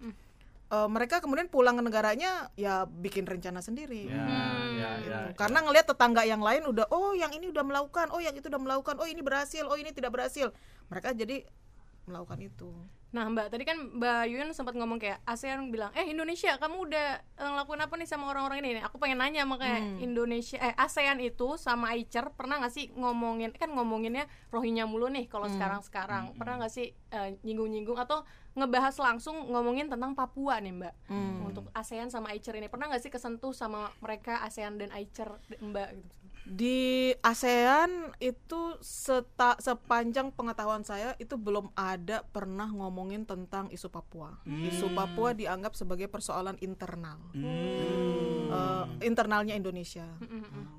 [0.73, 4.09] Eh, mereka kemudian pulang ke negaranya, ya bikin rencana sendiri.
[4.09, 4.25] Ya,
[4.73, 5.19] ya, ya.
[5.29, 5.37] Gitu.
[5.37, 8.63] Karena ngelihat tetangga yang lain udah oh yang ini udah melakukan, oh yang itu udah
[8.63, 10.49] melakukan, oh ini berhasil, oh ini tidak berhasil.
[10.89, 11.45] Mereka jadi
[12.05, 12.70] melakukan itu.
[13.12, 17.09] Nah Mbak, tadi kan Mbak Yuyun sempat ngomong kayak ASEAN bilang, eh Indonesia kamu udah
[17.20, 18.80] eh, ngelakuin apa nih sama orang-orang ini?
[18.80, 20.00] Aku pengen nanya makanya Hmm.
[20.00, 25.28] Indonesia, eh ASEAN itu sama Aicer pernah nggak sih ngomongin, kan ngomonginnya Rohingya mulu nih
[25.28, 25.61] kalau Hmm.
[25.61, 28.24] sekarang-sekarang, pernah nggak sih eh, nyinggung-nyinggung atau
[28.57, 30.94] ngebahas langsung ngomongin tentang Papua nih Mbak?
[31.12, 31.53] Hmm.
[31.53, 35.28] Untuk ASEAN sama Aicer ini pernah nggak sih kesentuh sama mereka ASEAN dan Aicer
[35.61, 36.16] Mbak gitu?
[36.43, 44.43] Di ASEAN itu seta, sepanjang pengetahuan saya itu belum ada pernah ngomongin tentang isu Papua.
[44.45, 47.18] Isu Papua dianggap sebagai persoalan internal.
[48.53, 50.05] Eh, internalnya Indonesia.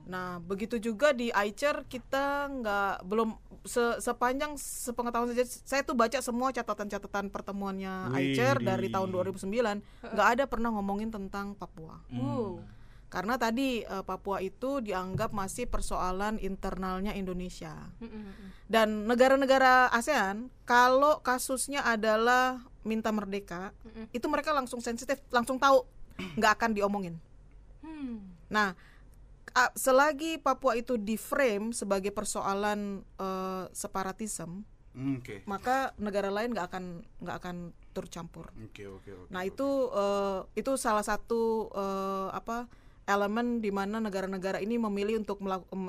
[0.06, 3.34] Nah, begitu juga di Aicer kita nggak belum
[3.64, 8.12] se- sepanjang sepengetahuan saja saya tuh baca semua catatan-catatan pertemuannya
[8.60, 9.80] Wih, dari tahun 2009
[10.12, 12.04] nggak ada pernah ngomongin tentang Papua.
[12.12, 12.60] Wow.
[13.14, 17.94] Karena tadi eh, Papua itu dianggap masih persoalan internalnya Indonesia.
[18.66, 23.70] Dan negara-negara ASEAN kalau kasusnya adalah minta merdeka,
[24.10, 25.86] itu mereka langsung sensitif, langsung tahu
[26.42, 27.16] nggak akan diomongin.
[27.86, 28.34] Hmm.
[28.50, 28.74] Nah,
[29.78, 35.42] selagi Papua itu di frame sebagai persoalan eh, separatism, Hmm, Oke.
[35.50, 36.86] maka negara lain nggak akan
[37.18, 37.58] nggak akan
[37.98, 38.54] turut campur.
[38.62, 39.30] Oke, oke, oke.
[39.34, 42.70] Nah itu eh, itu salah satu eh, apa
[43.04, 45.40] elemen di mana negara-negara ini memilih untuk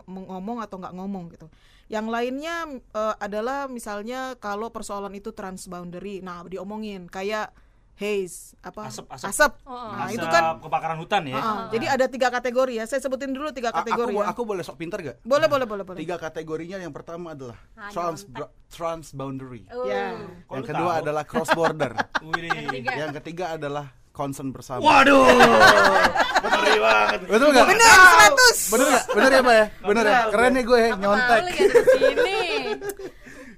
[0.06, 1.46] ngomong atau nggak ngomong gitu.
[1.86, 2.56] Yang lainnya
[2.90, 7.52] eh, adalah misalnya kalau persoalan itu transboundary, nah diomongin kayak
[7.94, 9.28] haze apa Asap, asap.
[9.30, 9.52] asap.
[9.62, 9.94] Oh, oh.
[9.94, 11.38] Nah, itu Asap kan kebakaran hutan ya.
[11.38, 12.84] ah, jadi ada tiga kategori ya.
[12.90, 14.26] Saya sebutin dulu tiga A- aku, kategori ya.
[14.34, 15.22] aku boleh sok pintar gak?
[15.22, 15.98] Boleh boleh boleh boleh.
[16.02, 18.26] Tiga kategorinya yang pertama adalah Ah, trans
[18.66, 19.62] transboundary.
[19.70, 19.86] Oh.
[19.86, 20.18] Ya.
[20.42, 21.00] Kok yang kedua tahu?
[21.06, 21.92] adalah cross border.
[22.98, 24.80] Yang ketiga adalah concern bersama.
[24.80, 25.26] Waduh.
[26.46, 27.18] Ngeri banget.
[27.26, 27.66] Betul nggak?
[27.66, 27.98] Bener
[28.30, 28.72] 100.
[28.72, 29.04] Bener nggak?
[29.10, 29.66] Bener ya Pak ya?
[29.82, 30.18] Bener ya?
[30.30, 31.42] Keren ya gue nyontek.
[31.42, 32.40] lagi ada di sini.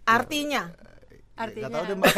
[0.07, 0.63] Artinya
[1.37, 1.69] Artinya.
[1.69, 2.15] Tahu deh Mbak.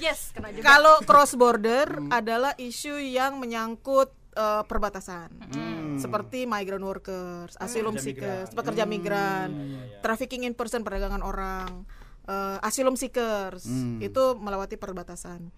[0.00, 0.64] Yes, kena juga.
[0.64, 5.28] kalau cross border adalah isu yang menyangkut eh, perbatasan.
[6.00, 10.00] Seperti migrant workers, asylum Pekerja seekers, pekerja migran, iya.
[10.00, 11.84] trafficking in person perdagangan orang,
[12.30, 13.98] eh, asylum seekers Hmm.
[13.98, 15.50] itu melewati perbatasan.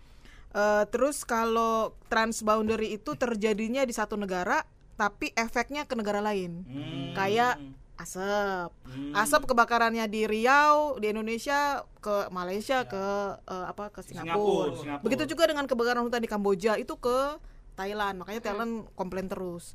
[0.52, 4.64] Eh, terus kalau transboundary itu terjadinya di satu negara
[4.96, 6.64] tapi efeknya ke negara lain.
[6.64, 7.12] Hmm.
[7.12, 7.60] Kayak
[7.96, 8.72] asap.
[8.88, 9.12] Hmm.
[9.14, 13.04] Asap kebakarannya di Riau di Indonesia ke Malaysia ke
[13.44, 14.76] eh, apa ke Singapura, Singapura.
[14.80, 15.04] Singapura.
[15.04, 17.36] Begitu juga dengan kebakaran hutan di Kamboja itu ke
[17.72, 18.20] Thailand.
[18.20, 19.72] Makanya Thailand komplain terus.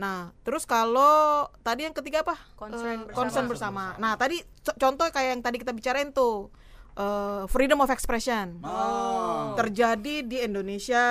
[0.00, 1.12] Nah, terus kalau
[1.60, 2.40] tadi yang ketiga apa?
[2.54, 3.14] Concern Eh, bersama.
[3.14, 3.84] concern bersama.
[3.96, 6.48] Nah, tadi co- contoh kayak yang tadi kita bicarain tuh
[6.92, 9.54] eh, freedom of expression Oh.
[9.54, 11.04] terjadi di Indonesia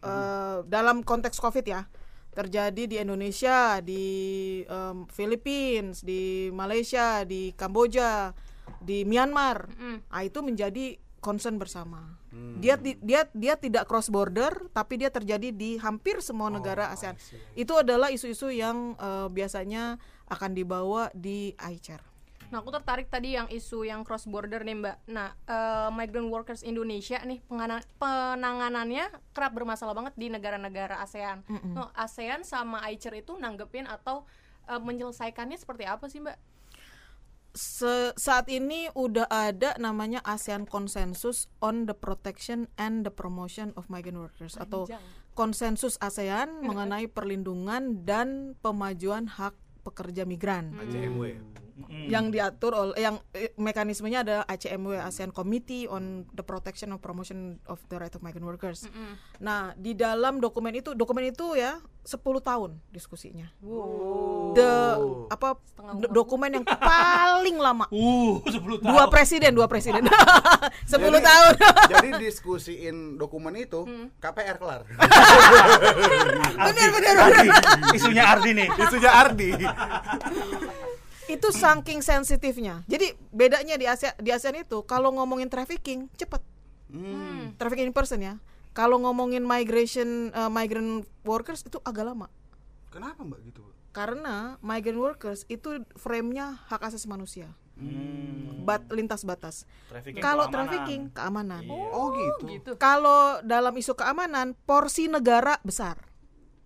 [0.00, 1.84] eh, dalam konteks COVID ya
[2.30, 4.04] terjadi di Indonesia di
[4.62, 8.30] em, Philippines di Malaysia di Kamboja
[8.78, 9.98] di Myanmar Mm.
[10.08, 12.17] ah itu menjadi concern bersama
[12.56, 17.14] dia ti- dia dia tidak cross border tapi dia terjadi di hampir semua negara ASEAN
[17.54, 22.02] itu adalah isu-isu yang eh, biasanya akan dibawa di ICER
[22.48, 24.96] Nah, aku tertarik tadi yang isu yang cross border nih, Mbak.
[25.06, 27.44] Nah, eh, migrant workers Indonesia nih
[28.00, 31.44] penanganannya kerap bermasalah banget di negara-negara ASEAN.
[31.76, 34.24] Nah, ASEAN sama AICER itu nanggepin atau
[34.64, 36.36] eh, menyelesaikannya seperti apa sih, Mbak?
[37.50, 43.88] Se- saat ini udah ada namanya ASEAN Consensus on the Protection and the Promotion of
[43.88, 45.02] Migrant Workers atau Panjang.
[45.32, 50.76] konsensus ASEAN mengenai perlindungan dan pemajuan hak pekerja migran
[51.78, 52.10] Mm.
[52.10, 57.62] yang diatur oleh yang eh, mekanismenya ada ACMW ASEAN Committee on the Protection and Promotion
[57.64, 58.90] of the Right of Migrant Workers.
[59.38, 63.52] Nah, di dalam dokumen itu dokumen itu ya 10 tahun diskusinya.
[64.52, 64.72] The
[65.28, 65.60] apa
[66.08, 68.82] dokumen yang paling lama Uh, 10 tahun.
[68.82, 70.02] dua presiden dua presiden
[70.88, 71.52] 10 tahun
[71.88, 73.84] Jadi diskusiin dokumen itu
[74.18, 74.82] KPR kelar.
[76.88, 77.48] bener Ardi.
[77.92, 78.68] Isunya Ardi nih.
[78.72, 79.50] Isunya Ardi.
[81.28, 82.82] Itu saking sensitifnya.
[82.88, 86.40] Jadi bedanya di Asia di ASEAN itu kalau ngomongin trafficking cepet.
[86.88, 87.52] Hmm.
[87.60, 88.40] trafficking in person ya.
[88.72, 92.32] Kalau ngomongin migration eh, migrant workers itu agak lama.
[92.88, 93.60] Kenapa Mbak gitu,
[93.92, 97.52] karena migrant workers itu frame-nya hak asasi manusia.
[97.78, 98.66] Hmm.
[98.66, 99.68] bat lintas batas.
[99.86, 101.62] Trafficking kalau trafficking keamanan.
[101.68, 102.44] Oh gitu.
[102.56, 102.70] Gitu.
[102.80, 106.07] kalau dalam isu keamanan porsi negara besar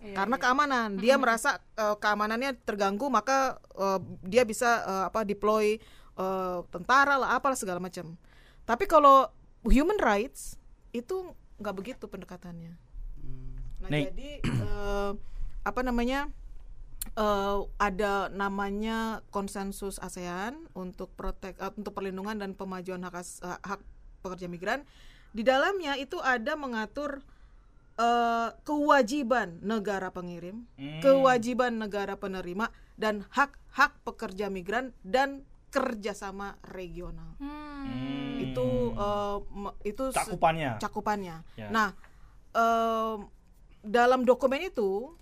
[0.03, 0.43] Iya, karena iya.
[0.43, 5.79] keamanan dia merasa eh, keamanannya terganggu maka eh, dia bisa eh, apa deploy
[6.19, 8.19] eh, tentara lah apalah segala macam
[8.67, 9.31] tapi kalau
[9.63, 10.59] human rights
[10.91, 11.31] itu
[11.63, 12.75] nggak begitu pendekatannya
[13.79, 14.11] nah Nih.
[14.11, 15.11] jadi eh,
[15.63, 16.27] apa namanya
[17.15, 23.59] eh, ada namanya konsensus ASEAN untuk protek eh, untuk perlindungan dan pemajuan hak as- eh,
[23.63, 23.79] hak
[24.27, 24.83] pekerja migran
[25.31, 27.23] di dalamnya itu ada mengatur
[27.95, 31.01] eh, kewajiban negara pengirim, Hmm.
[31.01, 37.37] kewajiban negara penerima dan hak-hak pekerja migran dan kerjasama regional.
[37.37, 38.37] Hmm.
[38.39, 38.93] Itu
[39.51, 40.77] me- itu cakupannya.
[40.77, 41.37] cakupannya.
[41.55, 41.69] Ya.
[41.69, 41.89] Nah,
[42.53, 43.29] em,
[43.83, 45.13] dalam dokumen itu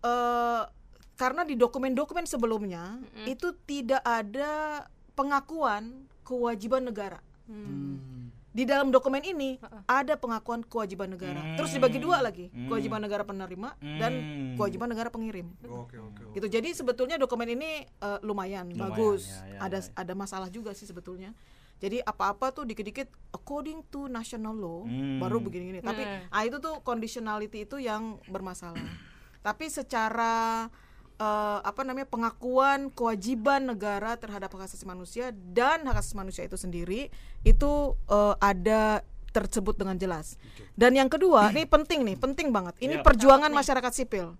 [0.00, 0.62] eh
[1.16, 7.18] karena di dokumen-dokumen sebelumnya itu tidak ada pengakuan kewajiban negara.
[8.56, 11.60] Di dalam dokumen ini ada pengakuan kewajiban negara.
[11.60, 14.56] Terus dibagi dua lagi, kewajiban negara penerima dan Hmm.
[14.56, 15.52] kewajiban negara pengirim.
[15.60, 16.22] Oke oke.
[16.24, 16.32] oke.
[16.32, 16.46] Gitu.
[16.48, 19.28] Jadi sebetulnya dokumen ini eh, lumayan, Lumayan, bagus.
[19.28, 19.92] ya, ya, ada ya.
[19.94, 21.36] ada masalah juga sih sebetulnya.
[21.76, 25.20] Jadi apa-apa tuh dikit-dikit according to national law Hmm.
[25.20, 25.84] baru begini-gini.
[25.84, 26.24] Tapi Hmm.
[26.32, 28.80] ah itu tuh conditionality itu yang bermasalah.
[29.44, 30.64] Tapi secara
[31.16, 36.56] eh, apa namanya pengakuan kewajiban negara terhadap hak asasi manusia dan hak asasi manusia itu
[36.56, 37.08] sendiri
[37.42, 37.72] itu
[38.06, 39.00] eh, ada
[39.32, 40.40] tersebut dengan jelas.
[40.72, 42.72] Dan yang kedua, ini penting nih, penting banget.
[42.80, 43.04] Ini Iya.
[43.04, 44.32] perjuangan masyarakat sipil.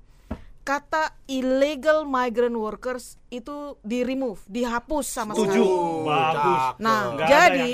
[0.64, 5.52] Kata illegal migrant workers itu di remove, dihapus sama Setuju.
[5.52, 6.08] sekali.
[6.08, 6.62] Bagus.
[6.80, 7.70] Nah, Nggak ada jadi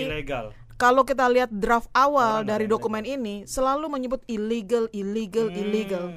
[0.76, 6.10] kalau kita lihat draft awal Orang dari dokumen ini selalu menyebut illegal, illegal, illegal.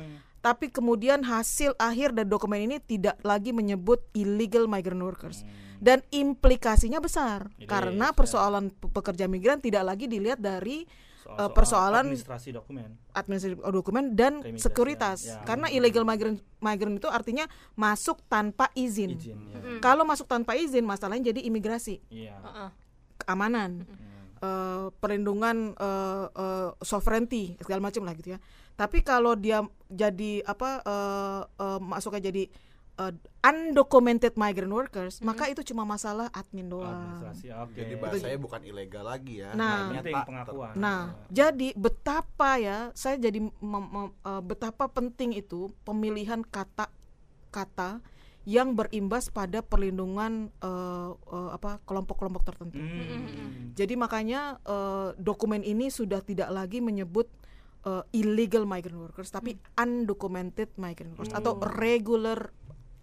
[0.46, 0.54] Hmm.
[0.54, 5.42] Tapi kemudian hasil akhir dari dokumen ini tidak lagi menyebut illegal migrant workers.
[5.76, 8.18] Dan implikasinya besar It karena is, ya.
[8.18, 10.86] persoalan pe- pekerja migran tidak lagi dilihat dari
[11.26, 12.94] eh, persoalan administrasi dokumen.
[13.12, 15.20] administratif dokumen dan Keimigrasian, sekuritas.
[15.26, 15.42] ya.
[15.44, 17.44] Karena illegal migrant migrant itu artinya
[17.74, 19.18] masuk tanpa izin.
[19.18, 19.60] Izin ya.
[19.82, 22.38] Kalau masuk tanpa izin masalahnya jadi imigrasi, Iya.
[22.40, 22.70] Heeh.
[23.18, 23.84] keamanan,
[24.40, 28.40] eh, perlindungan eh, eh, sovereignty segala macam lah gitu ya.
[28.76, 32.44] Tapi kalau dia jadi apa eh, eh, masuknya jadi
[32.96, 36.92] eh, undocumented migrant workers, maka itu cuma masalah admin doang.
[36.92, 37.46] Administrasi.
[37.56, 37.78] Oke.
[37.78, 39.52] Jadi bahasanya bukan ilegal lagi ya.
[39.54, 39.92] Nah.
[39.94, 40.74] Penting tak- pengakuan.
[40.76, 48.04] Nah, jadi betapa ya, saya jadi mem- mem- eh, betapa penting itu pemilihan kata-kata
[48.46, 52.78] yang berimbas pada perlindungan eh, eh, apa kelompok-kelompok tertentu.
[52.78, 53.72] Hmm.
[53.74, 57.26] Jadi makanya eh, dokumen ini sudah tidak lagi menyebut
[57.86, 62.50] eh, illegal migrant workers, tapi undocumented migrant workers atau regular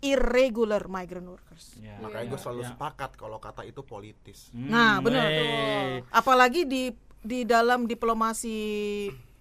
[0.03, 1.79] irregular migrant workers.
[1.79, 1.95] Ya.
[2.03, 2.71] Makanya gue selalu Ya.
[2.75, 4.51] sepakat kalau kata itu politis.
[4.51, 5.31] Nah, benar.
[5.31, 6.03] eh.
[6.11, 6.91] Apalagi di
[7.23, 8.59] di dalam diplomasi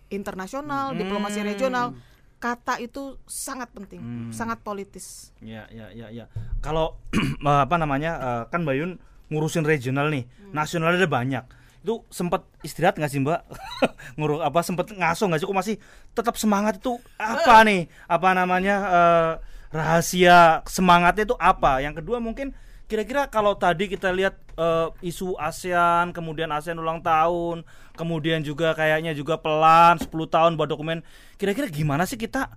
[0.10, 1.98] internasional, diplomasi regional,
[2.38, 5.34] kata itu sangat penting, sangat politis.
[5.39, 6.26] Ya, ya, ya, ya.
[6.60, 7.02] Kalau
[7.42, 11.42] apa namanya eh, kan Bayun ngurusin regional nih, nasional ada banyak.
[11.82, 13.41] Itu sempat istirahat nggak sih Mbak?
[14.17, 15.47] Ngurus apa sempat ngaso nggak sih?
[15.49, 15.75] Kok masih
[16.13, 17.89] tetap semangat itu apa nih?
[18.05, 19.32] Apa namanya eh,
[19.73, 21.82] rahasia semangatnya itu apa?
[21.82, 22.53] Yang kedua mungkin
[22.86, 27.65] kira-kira kalau tadi kita lihat eh, isu ASEAN, kemudian ASEAN ulang tahun,
[27.97, 31.01] kemudian juga kayaknya juga pelan 10 tahun buat dokumen.
[31.41, 32.51] Kira-kira gimana sih kita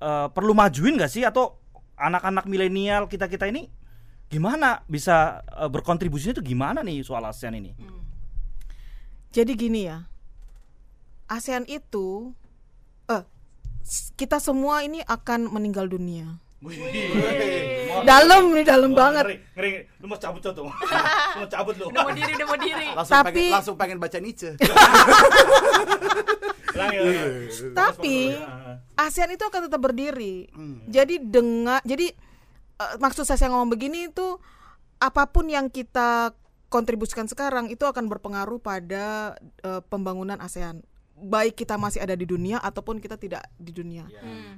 [0.00, 1.60] eh, perlu majuin nggak sih atau
[2.00, 3.68] anak-anak milenial kita kita ini
[4.30, 7.99] gimana bisa eh, berkontribusinya itu gimana nih soal ASEAN ini?
[9.30, 10.10] Jadi gini ya,
[11.30, 12.34] ASEAN itu,
[13.06, 13.22] eh
[14.18, 16.42] kita semua ini akan meninggal dunia.
[18.04, 19.24] Dalam nih, dalam banget.
[19.24, 19.72] Ngeri, ngeri,
[20.02, 20.68] lu mau cabut tuh, lu
[21.40, 21.88] mau cabut lu.
[21.88, 22.86] Udah mau diri, udah mau diri.
[22.92, 24.52] Langsung Tapi- pengen langsung pengen baca Nietzsche.
[26.80, 26.96] Ya.
[27.76, 28.32] Tapi
[28.96, 30.48] ASEAN itu akan tetap berdiri.
[30.88, 32.08] Jadi dengan, jadi
[32.80, 34.40] eh, maksud saya saya ngomong begini itu
[34.96, 36.32] apa pun yang kita
[36.70, 40.86] kontribusikan sekarang itu akan berpengaruh pada eh, pembangunan ASEAN.
[41.20, 44.08] Baik kita masih ada di dunia ataupun kita tidak di dunia.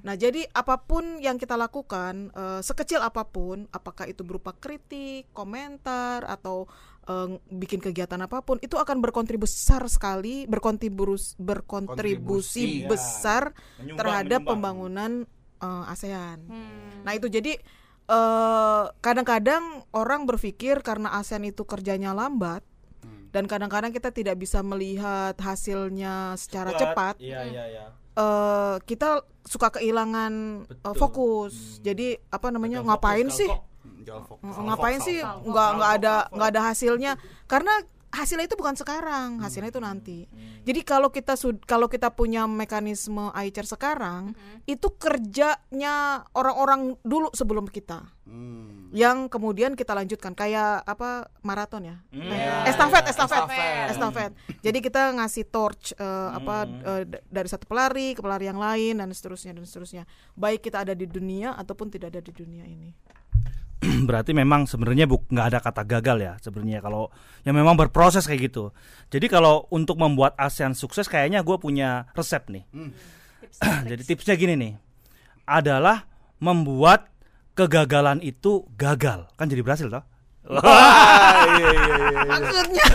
[0.06, 5.26] Nah, jadi apa pun yang kita lakukan, eh, sekecil apa pun, apakah itu berupa kritik,
[5.34, 6.70] komentar, atau
[7.10, 12.88] eh, bikin kegiatan apa pun, itu akan berkontribusi besar sekali, berkontribusi berkontribusi Kontribusi, ya.
[12.94, 13.42] besar
[13.82, 14.54] Menyumbang, terhadap menyumbang.
[14.54, 15.12] pembangunan
[15.58, 16.38] eh, ASEAN.
[16.46, 17.02] Hmm.
[17.02, 17.58] Nah itu jadi
[18.06, 22.62] eh, kadang-kadang orang berpikir karena ASEAN itu kerjanya lambat
[23.32, 27.84] dan kadang-kadang kita tidak bisa melihat hasilnya secara cepat Iya, iya, iya.
[28.14, 30.32] eh, kita suka kehilangan
[30.68, 30.94] eh, Betul.
[31.00, 31.54] fokus.
[31.80, 33.50] Jadi apa namanya Gagal ngapain fokus, sih?
[34.28, 34.54] fokus.
[34.58, 37.12] Ngapain sih nggak nggak ada nggak ada hasilnya
[37.48, 37.72] karena
[38.12, 40.18] hasilnya itu bukan sekarang hasilnya itu nanti.
[40.62, 41.32] Jadi kalau kita
[41.64, 44.36] kalau kita punya mekanisme ICR sekarang
[44.68, 48.04] itu kerjanya orang-orang dulu sebelum kita.
[48.22, 48.86] Hmm.
[48.94, 51.96] yang kemudian kita lanjutkan kayak apa maraton ya?
[52.14, 52.22] Hmm.
[52.30, 53.44] Eh, estafet estafet.
[53.44, 53.90] Estafet.
[53.90, 54.32] estafet.
[54.62, 59.02] Jadi kita ngasih torch eh, apa eh, d- dari satu pelari ke pelari yang lain
[59.02, 60.06] dan seterusnya dan seterusnya.
[60.38, 62.94] Baik kita ada di dunia ataupun tidak ada di dunia ini
[64.08, 67.10] berarti memang sebenarnya buk nggak ada kata gagal ya sebenarnya kalau
[67.42, 68.70] yang memang berproses kayak gitu.
[69.10, 72.64] Jadi kalau untuk membuat ASEAN sukses kayaknya gue punya resep nih.
[73.90, 74.72] Jadi tipsnya gini nih,
[75.44, 76.06] adalah
[76.38, 77.10] membuat
[77.52, 80.04] kegagalan itu gagal kan jadi berhasil toh?
[80.42, 80.58] Wah,
[81.48, 82.20] iya iya iya.
[82.26, 82.86] maksudnya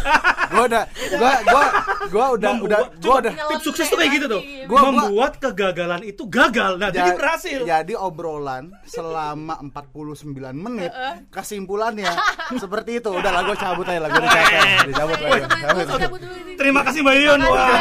[0.48, 0.84] Gua udah
[1.14, 1.64] gua gua
[2.08, 4.42] gua udah udah gua udah Tips sukses tuh kayak gitu tuh.
[4.66, 6.76] Gua- gua- membuat kegagalan itu gagal.
[6.76, 7.60] Nah, jadi Ja- berhasil.
[7.62, 10.92] Jadi obrolan selama 49 menit
[11.30, 12.08] kesimpulannya
[12.64, 13.10] seperti itu.
[13.10, 15.18] Udah lah gua cabut aja lah gua dicabut.
[15.18, 16.54] Dicabut ini.
[16.58, 17.40] Terima kasih Mbak Yun.
[17.44, 17.80] Wah.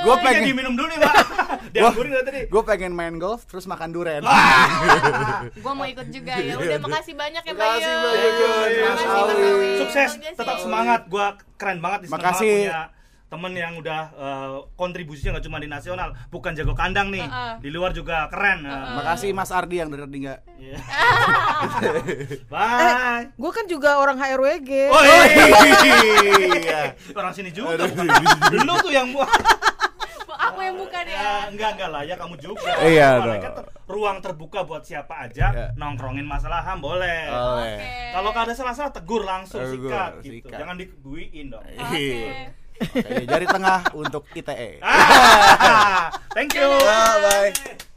[0.00, 1.14] Gua pengen diminum dulu nih, Mbak.
[1.74, 2.40] Dianggurin tadi.
[2.46, 4.22] gua pengen main golf terus makan duren.
[5.58, 6.54] Gua mau ikut juga ya.
[6.56, 7.98] Udah makasih banyak ya, Mbak Makasih, Yun.
[8.00, 8.69] Mbak Yun.
[8.80, 9.42] Mas Awi.
[9.78, 11.00] Sukses, tetap semangat.
[11.06, 12.56] Gua keren banget seneng Makasih.
[12.66, 12.80] punya
[13.30, 17.52] temen yang udah eh, kontribusinya nggak cuma di nasional, bukan jago kandang nih, Heeh.
[17.60, 18.62] di luar juga keren.
[18.62, 20.38] Nah, Makasih Mas Ardi yang dari enggak.
[20.58, 20.76] iya.
[22.48, 23.28] Bye.
[23.30, 26.94] gue kan juga orang HRWG Oh Iya.
[27.14, 27.78] orang sini juga.
[27.78, 28.06] bukan.
[28.58, 29.28] Lu tuh yang buat.
[30.60, 31.16] Aku yang bukan ya.
[31.16, 32.72] Ya, enggak enggak lah ya kamu juga.
[32.84, 33.56] Iya, Mereka dong.
[33.56, 35.66] ter- ruang terbuka buat siapa aja Iya.
[35.74, 37.32] nongkrongin masalah ham boleh.
[37.32, 37.80] Oleh.
[37.80, 37.88] Oke.
[38.12, 40.44] Kalau ada salah-salah tegur langsung Tegur, sikat gitu.
[40.44, 40.58] sikat.
[40.60, 41.64] Jangan dibuiin dong.
[41.64, 42.12] Oke.
[42.76, 44.22] Oke, jari tengah untuk.
[44.30, 44.78] ITE.